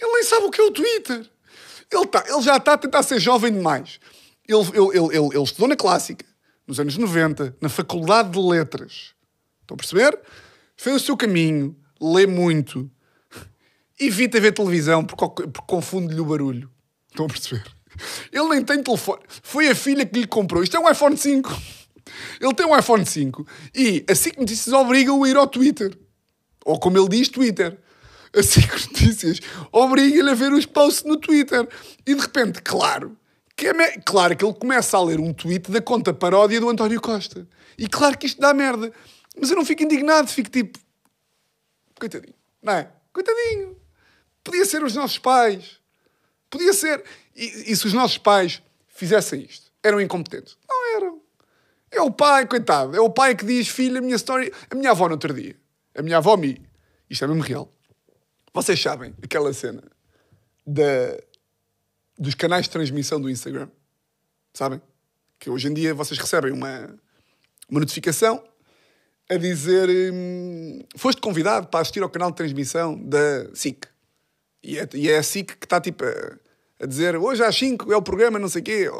[0.00, 1.30] Ele nem sabe o que é o Twitter.
[1.90, 4.00] Ele, tá, ele já está a tentar ser jovem demais.
[4.48, 6.24] Ele, ele, ele, ele, estudou na clássica,
[6.66, 9.14] nos anos 90, na Faculdade de Letras.
[9.60, 10.18] Estão a perceber?
[10.76, 12.90] Fez o seu caminho, lê muito,
[14.00, 16.70] evita ver televisão porque, porque confunde-lhe o barulho.
[17.10, 17.64] Estão a perceber?
[18.32, 19.20] Ele nem tem telefone.
[19.28, 20.62] Foi a filha que lhe comprou.
[20.62, 21.50] Isto é um iPhone 5.
[22.40, 25.96] Ele tem um iPhone 5 e a SIC Notícias obriga-o a ir ao Twitter.
[26.64, 27.78] Ou como ele diz, Twitter.
[28.34, 31.68] A SIC Notícias obriga-lhe a ver os posts no Twitter.
[32.06, 33.16] E de repente, claro,
[33.56, 37.00] que é claro que ele começa a ler um tweet da conta paródia do António
[37.00, 37.46] Costa.
[37.76, 38.92] E claro que isto dá merda.
[39.38, 40.78] Mas eu não fico indignado, fico tipo.
[41.98, 42.34] Coitadinho.
[42.62, 42.90] Não é?
[43.12, 43.76] Coitadinho.
[44.42, 45.78] Podia ser os nossos pais.
[46.50, 47.04] Podia ser.
[47.34, 49.70] E, e se os nossos pais fizessem isto?
[49.82, 50.56] Eram incompetentes?
[50.68, 51.21] Não eram.
[51.92, 52.96] É o pai, coitado.
[52.96, 54.50] É o pai que diz, filho, a minha história.
[54.70, 55.54] A minha avó no outro dia.
[55.94, 56.60] A minha avó me.
[57.08, 57.70] Isto é mesmo real.
[58.54, 59.82] Vocês sabem aquela cena
[60.66, 61.18] da,
[62.18, 63.68] dos canais de transmissão do Instagram?
[64.54, 64.80] Sabem?
[65.38, 66.94] Que hoje em dia vocês recebem uma,
[67.68, 68.42] uma notificação
[69.28, 73.86] a dizer hum, foste convidado para assistir ao canal de transmissão da SIC.
[74.62, 76.38] E é, e é a SIC que está tipo a,
[76.82, 78.90] a dizer hoje às 5 é o programa, não sei o quê.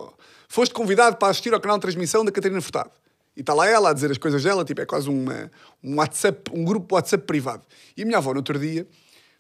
[0.49, 2.90] Foste convidado para assistir ao canal de transmissão da Catarina Furtado.
[3.37, 5.51] E está lá ela a dizer as coisas dela, tipo, é quase uma,
[5.83, 7.66] um WhatsApp, um grupo WhatsApp privado.
[7.97, 8.87] E a minha avó, no outro dia,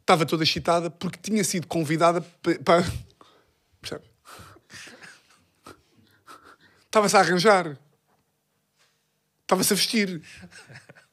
[0.00, 2.84] estava toda excitada porque tinha sido convidada pa- para.
[3.80, 4.04] Percebe?
[6.86, 7.78] Estava-se a arranjar.
[9.42, 10.22] Estava-se a vestir.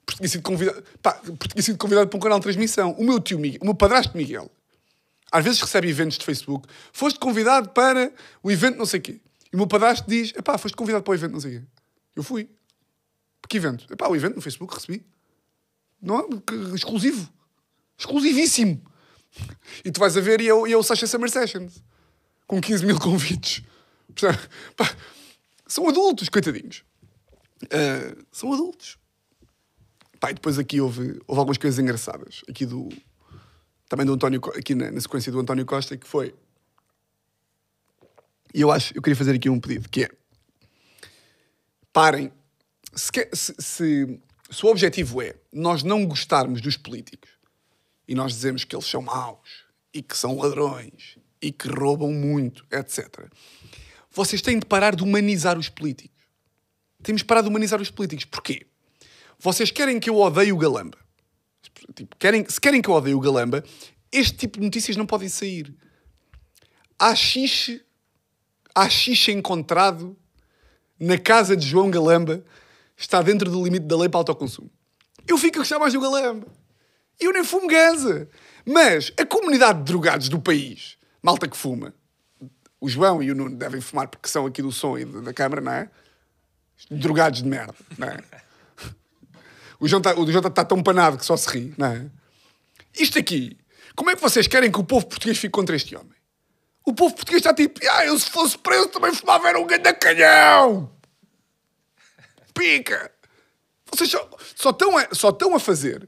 [0.06, 2.92] Porque tinha, sido convidado, pá, porque tinha sido convidado para um canal de transmissão.
[2.94, 4.50] O meu tio Miguel, o meu padrasto Miguel,
[5.32, 6.68] às vezes recebe eventos de Facebook.
[6.92, 8.12] Foste convidado para
[8.42, 9.22] o evento não sei quê.
[9.52, 11.66] E o meu padrasto diz, epá, foste convidado para o evento não sei quê.
[12.16, 12.50] Eu fui.
[13.48, 13.92] Que evento?
[13.92, 15.04] Epá, o evento no Facebook recebi.
[16.02, 16.76] Não, é?
[16.76, 17.32] exclusivo.
[17.98, 18.82] Exclusivíssimo.
[19.84, 21.84] E tu vais a ver e é o, e é o Sasha Summer Sessions.
[22.48, 23.64] Com 15 mil convites.
[25.68, 26.84] São adultos, coitadinhos.
[27.72, 28.98] Ah, são adultos.
[30.20, 32.42] Pá, e depois aqui houve, houve algumas coisas engraçadas.
[32.50, 32.90] Aqui do...
[33.90, 34.40] Também do António...
[34.56, 36.34] Aqui na, na sequência do António Costa, que foi...
[38.54, 38.96] E eu acho...
[38.96, 40.10] Eu queria fazer aqui um pedido, que é...
[41.92, 42.32] Parem.
[42.94, 47.32] Se, se, se, se o objetivo é nós não gostarmos dos políticos
[48.08, 52.66] e nós dizemos que eles são maus e que são ladrões e que roubam muito,
[52.72, 53.28] etc.
[54.12, 56.20] Vocês têm de parar de humanizar os políticos.
[57.02, 58.26] Temos de parar de humanizar os políticos.
[58.26, 58.66] Porquê?
[59.40, 60.98] Vocês querem que eu odeie o Galamba.
[61.94, 63.64] Tipo, querem, se querem que eu odeie o Galamba,
[64.12, 65.74] este tipo de notícias não podem sair.
[66.98, 67.82] Há xixi,
[68.76, 70.18] há xixi encontrado
[71.00, 72.44] na casa de João Galamba
[72.98, 74.70] está dentro do limite da lei para autoconsumo.
[75.28, 76.48] Eu fico a gostar mais do Galamba.
[77.20, 78.28] Eu nem fumo ganza.
[78.66, 81.94] Mas a comunidade de drogados do país, malta que fuma,
[82.80, 85.34] o João e o Nuno devem fumar porque são aqui do som e da da
[85.34, 85.90] câmara, não é?
[86.90, 88.20] Drogados de merda, não é?
[89.80, 92.06] O João está tá tão panado que só se ri, não é?
[92.98, 93.58] Isto aqui,
[93.96, 96.18] como é que vocês querem que o povo português fique contra este homem?
[96.86, 99.94] O povo português está tipo, ah, eu se fosse preso também fumava era um grande
[99.94, 100.92] canhão!
[102.54, 103.12] Pica!
[103.92, 106.08] Vocês só, só, estão a, só estão a fazer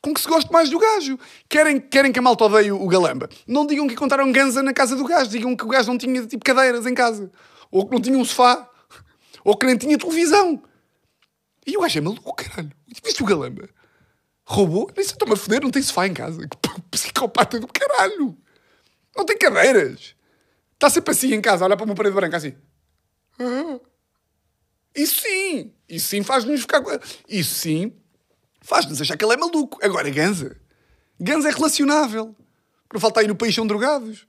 [0.00, 1.18] com que se goste mais do gajo.
[1.48, 3.28] Querem, querem que a malta odeie o Galamba.
[3.46, 5.30] Não digam que encontraram ganza na casa do gajo.
[5.30, 7.30] Digam que o gajo não tinha tipo cadeiras em casa.
[7.70, 8.68] Ou que não tinha um sofá.
[9.44, 10.62] Ou que nem tinha televisão.
[11.68, 12.72] E o gajo é maluco, caralho.
[13.04, 13.68] Viste o Galamba?
[14.42, 14.90] Roubou?
[14.96, 16.48] Nem se estou-me a foder, não tem sofá em casa.
[16.48, 18.34] Que psicopata do caralho.
[19.14, 20.16] Não tem cadeiras.
[20.72, 22.54] Está sempre assim em casa, a olhar para uma parede branca assim.
[23.38, 23.78] Ah.
[24.94, 25.74] Isso sim.
[25.86, 26.82] Isso sim faz-nos ficar...
[27.28, 27.92] Isso sim
[28.62, 29.78] faz-nos achar que ele é maluco.
[29.82, 30.56] Agora, Ganza.
[31.20, 32.34] Ganza é relacionável.
[32.90, 34.26] Não falta aí no país são drogados.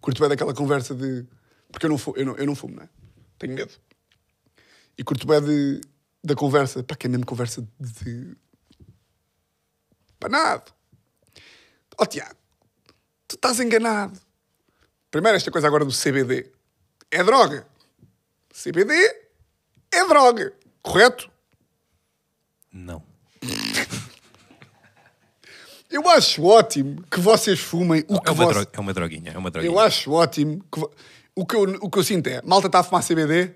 [0.00, 1.26] Curto bem daquela conversa de...
[1.70, 2.88] Porque eu não, fumo, eu não, eu não fumo, não é?
[3.38, 3.74] Tenho medo.
[4.98, 5.80] E curto bem de,
[6.22, 6.82] da conversa.
[6.82, 8.36] Pá, que é mesmo conversa de...
[10.18, 10.72] Panado.
[11.98, 12.36] Ó Tiago,
[13.26, 14.18] tu estás enganado.
[15.10, 16.50] Primeiro esta coisa agora do CBD.
[17.10, 17.66] É droga.
[18.52, 18.92] CBD
[19.92, 20.52] é droga.
[20.82, 21.30] Correto?
[22.72, 23.02] Não.
[25.90, 29.32] Eu acho ótimo que vocês fumem o que É uma, vos- dro- é uma droguinha,
[29.32, 29.72] é uma droguinha.
[29.72, 30.62] Eu acho ótimo.
[30.72, 30.80] Que...
[31.34, 33.54] O, que eu, o que eu sinto é, malta está a fumar CBD.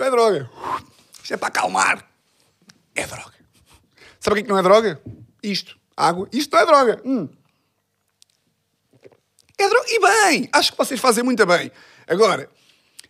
[0.00, 0.50] Isto é droga.
[1.22, 2.08] Isto é para acalmar.
[2.94, 3.34] É droga.
[4.18, 4.98] Sabe o que é que não é droga?
[5.42, 5.78] Isto.
[5.94, 6.26] Água.
[6.32, 7.02] Isto não é droga.
[7.04, 7.28] Hum.
[9.58, 9.86] É droga.
[9.90, 10.48] E bem.
[10.54, 11.70] Acho que vocês fazem muito bem.
[12.06, 12.50] Agora,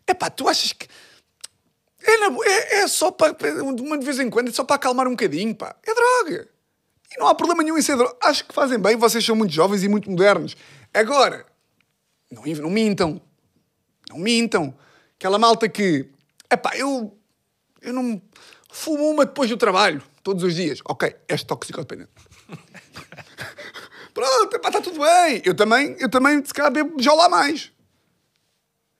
[0.05, 0.89] é pá, tu achas que...
[2.03, 3.37] É, na é, é só para...
[3.63, 5.77] Uma de vez em quando, é só para acalmar um bocadinho, pá.
[5.87, 6.49] É droga.
[7.13, 8.17] E não há problema nenhum em ser droga.
[8.21, 10.57] Acho que fazem bem, vocês são muito jovens e muito modernos.
[10.93, 11.47] Agora,
[12.33, 13.23] não, não mintam.
[14.09, 14.77] Não mintam.
[15.15, 16.11] Aquela malta que...
[16.53, 17.17] Epá, eu...
[17.81, 18.21] Eu não...
[18.73, 20.79] Fumo uma depois do trabalho, todos os dias.
[20.85, 22.11] Ok, és toxicodependente.
[24.15, 25.43] Pronto, epá, está tudo bem.
[25.45, 27.73] Eu também, eu também, se calhar, bebo já lá mais.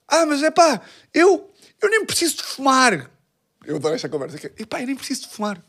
[0.07, 0.81] Ah, mas é pá,
[1.13, 1.49] eu,
[1.81, 3.09] eu nem preciso de fumar.
[3.63, 4.61] Eu adoro esta conversa aqui.
[4.61, 5.63] Epá, eu nem preciso de fumar.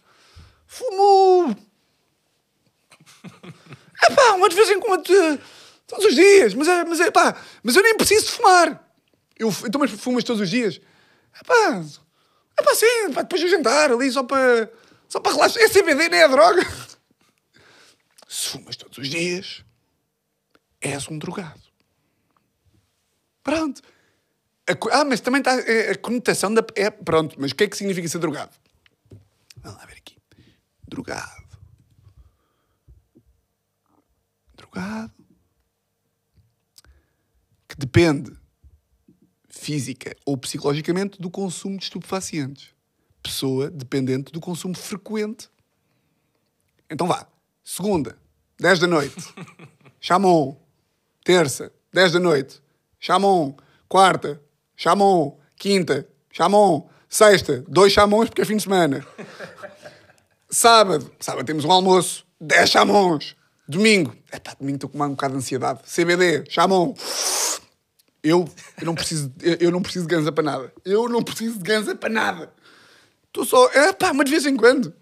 [0.66, 1.55] Fumo...
[4.05, 5.38] É pá, uma de vez em quando, eh,
[5.87, 8.92] todos os dias, mas é, mas é pá, mas eu nem preciso de fumar.
[9.38, 10.81] Eu, f- então, mas fumas todos os dias?
[11.35, 11.83] É pá,
[12.57, 14.71] é pá, sim, pá, depois do jantar, ali só para,
[15.09, 15.62] só para relaxar.
[15.62, 16.62] É CBD, nem é droga.
[18.29, 19.64] Se fumas todos os dias,
[20.81, 21.61] és um drogado.
[23.42, 23.83] Pronto.
[24.68, 26.64] A ah, mas também está a, a conotação da.
[26.77, 28.53] É, pronto, mas o que é que significa ser drogado?
[29.57, 30.16] Vamos lá ver aqui.
[30.87, 31.42] Drogado.
[34.55, 35.12] Drogado.
[37.68, 38.42] Que depende
[39.62, 42.70] física ou psicologicamente do consumo de estupefacientes.
[43.22, 45.48] Pessoa dependente do consumo frequente.
[46.90, 47.27] Então vá.
[47.64, 48.18] Segunda,
[48.59, 49.14] 10 da noite.
[50.01, 50.57] Chamon.
[51.25, 52.61] Terça, 10 da noite.
[52.98, 53.55] Chamon.
[53.88, 54.40] Quarta,
[54.77, 55.38] chamon.
[55.57, 56.88] Quinta, chamon.
[57.09, 59.07] Sexta, dois chamons porque é fim de semana.
[60.51, 63.37] Sábado, sábado temos um almoço, 10 chamons.
[63.68, 65.81] Domingo, epá, domingo estou com um bocado de ansiedade.
[65.85, 66.94] CBD, chamon.
[68.23, 70.73] Eu, eu, não preciso, eu, eu não preciso de ganza para nada.
[70.85, 72.53] Eu não preciso de ganza para nada.
[73.27, 74.95] Estou só, epá, mas de vez em quando.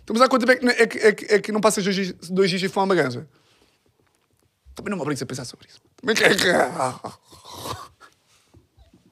[0.00, 1.94] Estamos há quanto tempo é que, é que, é que, é que não passas dois,
[1.96, 3.26] dias- dois dias e fumar uma ganza?
[4.74, 5.80] Também não me obrigues a pensar sobre isso.
[6.14, 6.24] Que-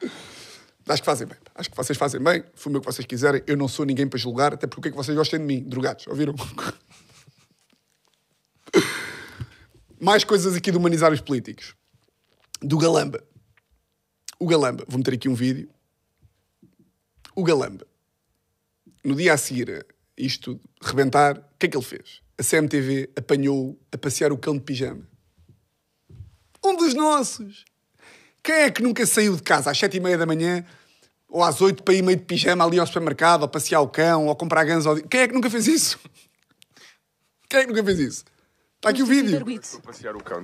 [0.87, 1.39] Acho que fazem bem.
[1.55, 2.45] Acho que vocês fazem bem.
[2.55, 3.43] Fumem o que vocês quiserem.
[3.47, 5.47] Eu não sou ninguém para julgar, até porque o que é que vocês gostem de
[5.47, 5.63] mim?
[5.63, 6.35] Drogados, ouviram?
[9.99, 11.75] Mais coisas aqui de humanizar os políticos.
[12.65, 13.23] Do Galamba.
[14.39, 15.69] O Galamba, vou meter aqui um vídeo.
[17.37, 17.87] O Galamba,
[19.05, 19.85] no dia a seguir a
[20.17, 22.23] isto rebentar, o que é que ele fez?
[22.39, 25.07] A CMTV apanhou a passear o cão de pijama.
[26.65, 27.67] Um dos nossos.
[28.43, 30.65] Quem é que nunca saiu de casa às sete e meia da manhã
[31.29, 34.27] ou às oito para ir meio de pijama ali ao supermercado, ou passear o cão,
[34.27, 34.89] ou comprar ganso?
[34.89, 34.97] Ao...
[34.97, 35.99] Quem é que nunca fez isso?
[37.47, 38.25] Quem é que nunca fez isso?
[38.77, 39.45] Está aqui o vídeo.
[39.83, 40.43] Passear o cão,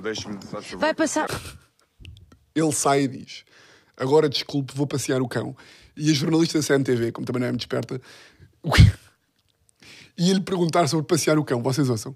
[0.50, 0.78] favor.
[0.78, 1.28] Vai passar.
[2.60, 3.44] Ele sai e diz:
[3.96, 5.56] Agora desculpe, vou passear o cão.
[5.96, 8.00] E a jornalista da CMTV, como também não é muito esperta,
[10.16, 11.62] ia-lhe perguntar sobre passear o cão.
[11.62, 12.14] Vocês ouçam.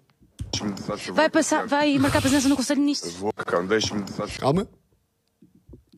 [1.12, 1.66] Vai passar.
[1.66, 3.14] Vai marcar presença no Conselho de Ministros.
[3.14, 4.38] Vou, cão, deixe-me, favor.
[4.38, 4.68] Calma.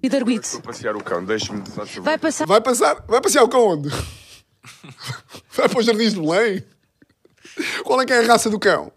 [0.03, 0.47] E de arguido.
[0.47, 2.03] Vou passear o cão, deixe-me, favor.
[2.03, 2.47] Vai passar.
[2.47, 3.05] Vai passar.
[3.07, 3.89] Vai passear o cão onde?
[5.51, 6.65] Vai para os jardins de Belém?
[7.85, 8.93] Qual é que é a raça do cão?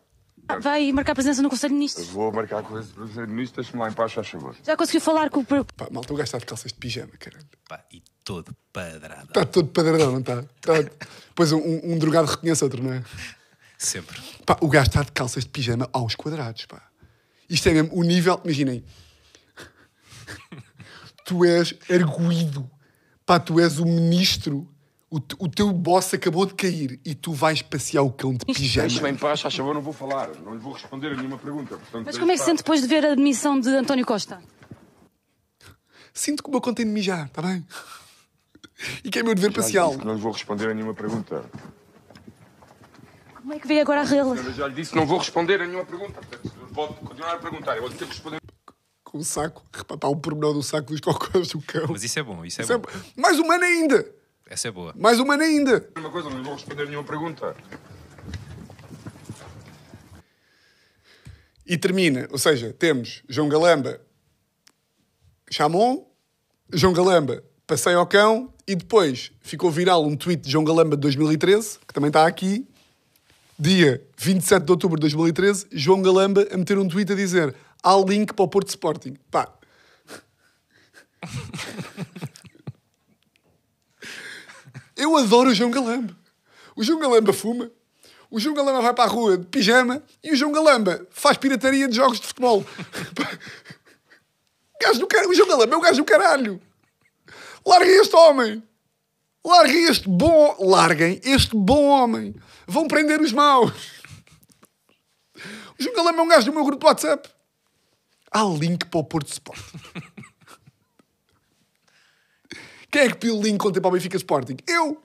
[0.60, 2.08] Vai marcar presença no Conselho de Ministros.
[2.08, 4.56] Vou marcar com esse primeiro-ministro, deixe-me lá em paz, faz favor.
[4.64, 5.46] Já conseguiu falar com o.
[5.46, 7.46] Pá, malta, o gajo está de calças de pijama, caralho.
[7.68, 9.28] Pá, e todo padrado.
[9.28, 10.40] Está todo padrão, não está?
[10.40, 10.92] Está-
[11.36, 11.60] Pois um,
[11.94, 13.04] um drogado reconhece outro, não é?
[13.78, 14.20] Sempre.
[14.46, 16.82] Pá, o gajo está de calças de pijama aos quadrados, pá.
[17.50, 18.84] Isto é mesmo o nível, imaginem.
[21.26, 22.70] tu és arguído.
[23.26, 24.68] Pá, tu és o ministro.
[25.12, 29.10] O, o teu boss acabou de cair e tu vais passear o cão de pijama.
[29.10, 30.30] em paz, faz favor, não vou falar.
[30.36, 31.78] Não lhe vou responder a nenhuma pergunta.
[31.78, 34.40] Portanto, Mas como é que se sente depois de ver a demissão de António Costa?
[36.14, 37.66] Sinto que o meu conta tem de mijar, está bem?
[39.04, 39.88] E que é meu dever Já lhe parcial.
[39.90, 41.44] disse que não lhe vou responder a nenhuma pergunta.
[43.36, 44.38] Como é que veio agora a rela?
[44.38, 46.14] Eu já lhe disse que não vou responder a nenhuma pergunta.
[46.22, 47.76] Portanto, pode continuar a perguntar.
[47.76, 48.40] Eu vou ter que responder.
[49.04, 49.66] Com o saco.
[49.74, 51.88] Repara, pá, o pormenor do saco dos cocós do cão.
[51.90, 52.88] Mas isso é bom, isso é Isso é bom.
[53.18, 54.10] mais humano ainda.
[54.50, 54.96] Essa é boa.
[54.98, 55.88] Mais humano ainda.
[55.96, 57.56] Uma coisa, não vou responder nenhuma pergunta.
[61.64, 64.02] E termina, ou seja, temos João Galamba,
[65.52, 66.04] Chamon,
[66.74, 71.02] João Galamba, Passei ao Cão, e depois ficou viral um tweet de João Galamba de
[71.02, 72.68] 2013, que também está aqui,
[73.58, 77.96] dia 27 de outubro de 2013, João Galamba a meter um tweet a dizer há
[77.98, 79.16] link para o Porto Sporting.
[79.30, 79.54] Pá.
[85.00, 86.16] Eu adoro o João Galamba.
[86.76, 87.72] O João Galamba fuma,
[88.30, 91.88] o João Galamba vai para a rua de pijama e o João Galamba faz pirataria
[91.88, 92.66] de jogos de futebol.
[94.80, 95.26] gajo do car...
[95.26, 96.62] O João Galamba é o gajo do caralho.
[97.66, 98.64] Larguem este homem.
[99.44, 100.56] Larguem este bom...
[100.60, 102.36] Larguem este bom homem.
[102.68, 103.72] Vão prender os maus.
[105.80, 107.30] O João Galamba é um gajo do meu grupo de WhatsApp.
[108.32, 109.60] Há link para o Porto Sport.
[112.92, 114.58] Quem é que pediu o link ontem para o Benfica Sporting?
[114.68, 115.02] Eu.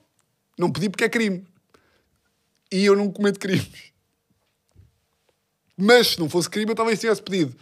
[0.59, 1.47] Não pedi porque é crime.
[2.73, 3.93] E eu não cometo crimes.
[5.77, 7.55] Mas se não fosse crime, eu talvez tivesse pedido.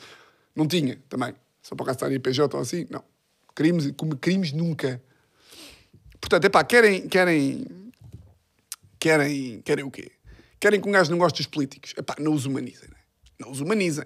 [0.55, 1.35] Não tinha, também.
[1.63, 3.03] Só para gastar IPJ ou assim, não.
[3.55, 5.03] Crimes, crimes nunca.
[6.21, 7.67] Portanto, epá, querem, querem,
[8.99, 10.13] querem, querem o quê?
[10.61, 11.95] Querem que um gajo não goste dos políticos?
[11.97, 12.97] Epá, não os humanizem, né?
[13.39, 14.05] Não os humanizem.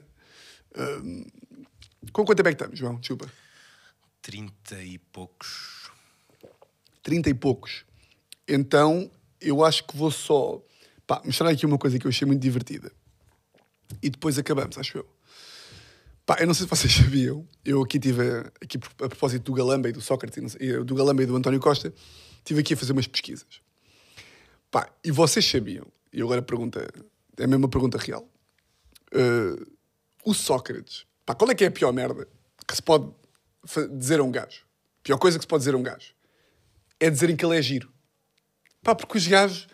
[0.77, 1.27] Hum,
[2.13, 2.97] com quanto tempo é que estamos, João?
[2.97, 3.31] Desculpa.
[4.23, 5.86] 30 e poucos.
[7.07, 7.85] 30 e poucos.
[8.49, 9.09] Então,
[9.41, 10.61] eu acho que vou só
[11.07, 12.91] pá, mostrar aqui uma coisa que eu achei muito divertida.
[14.03, 15.07] E depois acabamos, acho eu.
[16.27, 18.23] Pá, eu não sei se vocês sabiam, eu aqui tive,
[18.61, 21.95] aqui a propósito do Galamba e do Sócrates, do Galamba e do António Costa,
[22.45, 23.61] tive aqui a fazer umas pesquisas.
[24.69, 26.89] Pá, e vocês sabiam, e agora a pergunta,
[27.39, 28.29] é a mesma pergunta real.
[29.15, 29.65] Uh,
[30.25, 32.27] o Sócrates, pá, qual é que é a pior merda
[32.67, 33.09] que se pode
[33.93, 34.67] dizer a um gajo?
[34.99, 36.16] A pior coisa que se pode dizer a um gajo
[37.01, 37.91] é dizerem que ele é giro.
[38.83, 39.67] Pá, porque os gajos,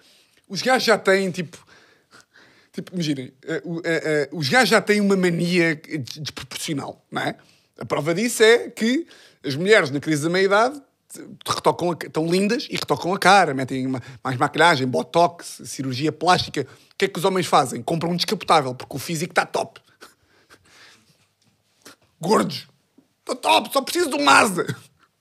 [0.49, 1.59] os gajos já têm tipo.
[2.73, 3.33] Tipo, imaginem,
[3.65, 7.37] o- eh, eh, os gajos já têm uma mania des- desproporcional, não é?
[7.79, 9.07] A prova disso é que
[9.45, 10.81] as mulheres na crise da meia-idade
[11.47, 16.63] retocam a- estão lindas e retocam a cara, metem ma- mais maquilhagem, botox, cirurgia plástica.
[16.63, 17.83] O que é que os homens fazem?
[17.83, 19.79] Compram um descapotável, porque o físico está top.
[22.21, 22.67] Gordos.
[23.21, 24.65] Estou top, só preciso de um Mazda.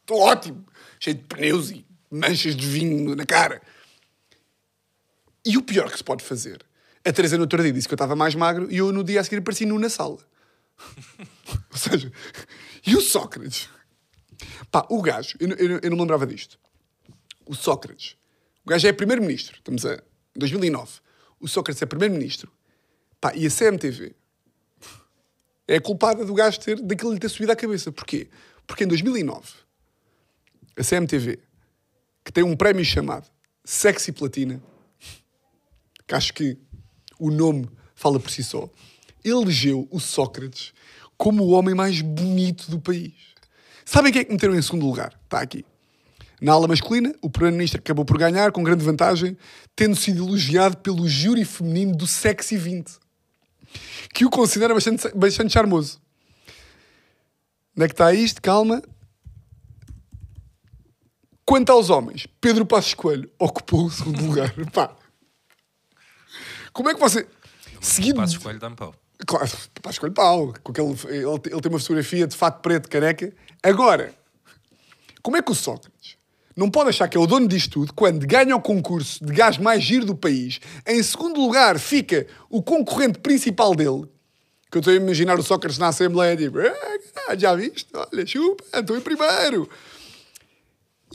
[0.01, 0.65] Estou ótimo.
[0.99, 3.61] Cheio de pneus e manchas de vinho na cara.
[5.45, 6.63] E o pior que se pode fazer.
[7.03, 9.21] A Teresa no outro dia disse que eu estava mais magro e eu no dia
[9.21, 10.19] a seguir apareci nu na sala.
[11.71, 12.11] Ou seja,
[12.85, 13.69] e o Sócrates?
[14.69, 16.59] Pá, o gajo, eu, eu eu não me lembrava disto.
[17.45, 18.17] O Sócrates.
[18.63, 19.57] O gajo é primeiro-ministro.
[19.57, 20.01] Estamos a
[20.35, 20.99] 2009.
[21.39, 22.51] O Sócrates é primeiro-ministro.
[23.19, 24.15] Pá, e a CMTV
[25.67, 27.91] é culpada do gajo ter, daquilo lhe ter subido à cabeça.
[27.91, 28.27] Porquê?
[28.67, 29.47] Porque em 2009,
[30.77, 31.39] a CMTV,
[32.23, 33.27] que tem um prémio chamado
[33.63, 34.61] Sexy Platina,
[36.07, 36.57] que acho que
[37.19, 38.69] o nome fala por si só,
[39.23, 40.73] elegeu o Sócrates
[41.17, 43.13] como o homem mais bonito do país.
[43.85, 45.13] Sabem quem é que meteram em segundo lugar?
[45.23, 45.63] Está aqui.
[46.41, 49.37] Na ala masculina, o primeiro-ministro acabou por ganhar com grande vantagem,
[49.75, 52.93] tendo sido elogiado pelo júri feminino do Sexy 20,
[54.11, 56.01] que o considera bastante, bastante charmoso.
[57.77, 58.41] Onde é que está isto?
[58.41, 58.81] Calma.
[61.51, 64.53] Quanto aos homens, Pedro Passos Coelho ocupou o segundo lugar.
[64.71, 64.95] Pá.
[66.71, 67.27] Como é que você...
[67.81, 68.21] Seguido...
[68.21, 68.95] Passo escolho dá-me pau.
[69.27, 70.53] Claro, Passos Coelho pau.
[70.63, 73.33] Com aquele, ele, ele tem uma fotografia de fato preto, careca.
[73.61, 74.13] Agora,
[75.21, 76.15] como é que o Sócrates
[76.55, 79.57] não pode achar que é o dono disto tudo quando ganha o concurso de gás
[79.57, 84.05] mais giro do país, em segundo lugar fica o concorrente principal dele,
[84.71, 86.59] que eu estou a imaginar o Sócrates na Assembleia, tipo,
[87.27, 87.89] "Ah, já viste?
[87.93, 89.69] Olha, chupa, estou em primeiro.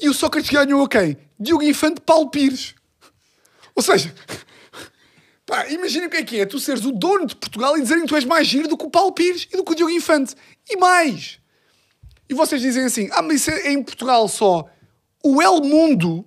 [0.01, 1.17] E o Sócrates ganhou a quem?
[1.39, 2.75] Diogo Infante Paulo Pires.
[3.75, 4.15] Ou seja,
[5.47, 8.03] pá, imagina o que é que é tu seres o dono de Portugal e dizerem
[8.03, 9.93] que tu és mais giro do que o Paulo Pires e do que o Diogo
[9.93, 10.35] Infante.
[10.69, 11.39] E mais.
[12.29, 14.69] E vocês dizem assim, ah, mas isso é em Portugal só.
[15.23, 16.25] O El Mundo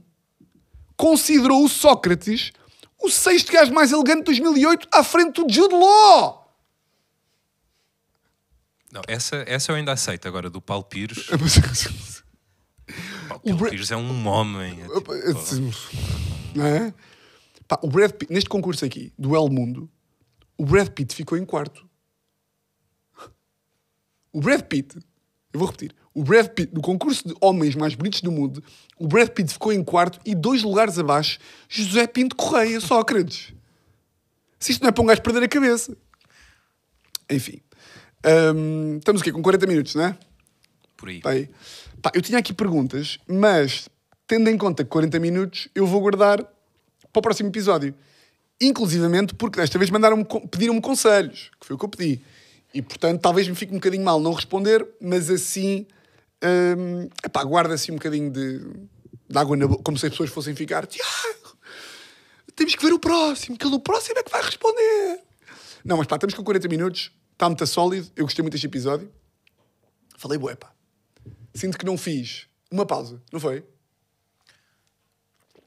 [0.95, 2.51] considerou o Sócrates
[3.01, 6.39] o sexto gajo mais elegante de 2008 à frente do Jude Law.
[8.91, 10.27] Não, essa, essa eu ainda aceito.
[10.27, 11.27] Agora, do Paulo Pires.
[13.29, 14.79] Paulo Bra- Pires é um homem.
[14.81, 15.13] é tipo,
[16.55, 16.93] Não é?
[17.67, 19.89] Pá, o Brad Pitt, neste concurso aqui, do El Mundo,
[20.57, 21.87] o Brad Pitt ficou em quarto.
[24.31, 24.97] O Brad Pitt
[25.53, 25.95] Eu vou repetir.
[26.13, 28.63] O Brad Pitt, no concurso de homens mais bonitos do mundo,
[28.99, 33.53] o Brad Pitt ficou em quarto e dois lugares abaixo, José Pinto Correia, Sócrates.
[34.59, 35.95] Se isto não é para um gajo perder a cabeça.
[37.29, 37.61] Enfim.
[38.55, 40.17] Hum, estamos aqui com 40 minutos, não é?
[40.97, 41.19] Por aí.
[41.21, 41.49] Pá, aí.
[42.01, 43.89] Pá, eu tinha aqui perguntas, mas
[44.27, 46.37] tendo em conta que 40 minutos, eu vou guardar
[47.11, 47.93] para o próximo episódio.
[48.61, 52.21] Inclusivamente porque desta vez mandaram pediram-me conselhos, que foi o que eu pedi.
[52.73, 55.87] E portanto, talvez me fique um bocadinho mal não responder, mas assim,
[56.77, 57.09] hum,
[57.47, 58.59] guarda assim um bocadinho de,
[59.29, 60.85] de água na boca, como se as pessoas fossem ficar.
[60.85, 61.57] Tiago,
[62.55, 65.21] temos que ver o próximo, que o próximo é que vai responder.
[65.83, 69.11] Não, mas pá, estamos com 40 minutos, está muito sólido, eu gostei muito deste episódio.
[70.17, 70.78] Falei, bué, pá.
[71.53, 73.63] Sinto que não fiz uma pausa, não foi?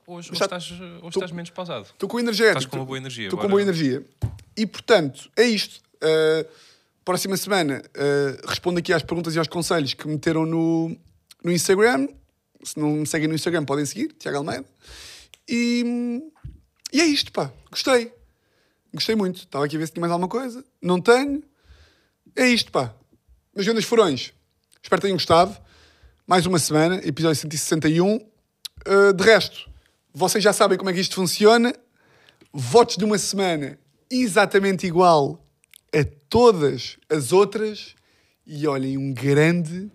[0.06, 1.86] Hoje, hoje Está- estás, hoje estás menos pausado.
[1.86, 2.48] Estou com energia.
[2.48, 4.04] Estás com uma boa energia, Estou com boa energia.
[4.56, 5.80] E portanto, é isto.
[5.96, 6.48] Uh,
[7.04, 10.96] próxima semana uh, respondo aqui às perguntas e aos conselhos que meteram no,
[11.42, 12.08] no Instagram.
[12.62, 14.64] Se não me seguem no Instagram, podem seguir, Tiago Almeida.
[15.48, 16.20] E,
[16.92, 17.52] e é isto, pá.
[17.70, 18.12] Gostei.
[18.92, 19.38] Gostei muito.
[19.38, 20.64] Estava aqui a ver se tinha mais alguma coisa.
[20.80, 21.42] Não tenho.
[22.36, 22.94] É isto, pá.
[23.54, 24.32] Meus grandes furões.
[24.82, 25.56] Espero que tenham gostado.
[26.26, 28.14] Mais uma semana, episódio 161.
[28.14, 29.68] Uh, de resto,
[30.14, 31.74] vocês já sabem como é que isto funciona.
[32.52, 33.76] Votos de uma semana
[34.08, 35.44] exatamente igual
[35.92, 37.96] a todas as outras.
[38.46, 39.90] E olhem, um grande,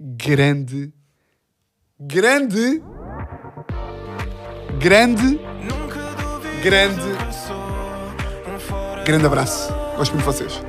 [0.00, 0.90] grande,
[2.00, 2.82] grande,
[4.78, 5.38] grande,
[6.62, 7.08] grande,
[9.04, 9.70] grande abraço.
[9.96, 10.62] Gosto muito de vocês.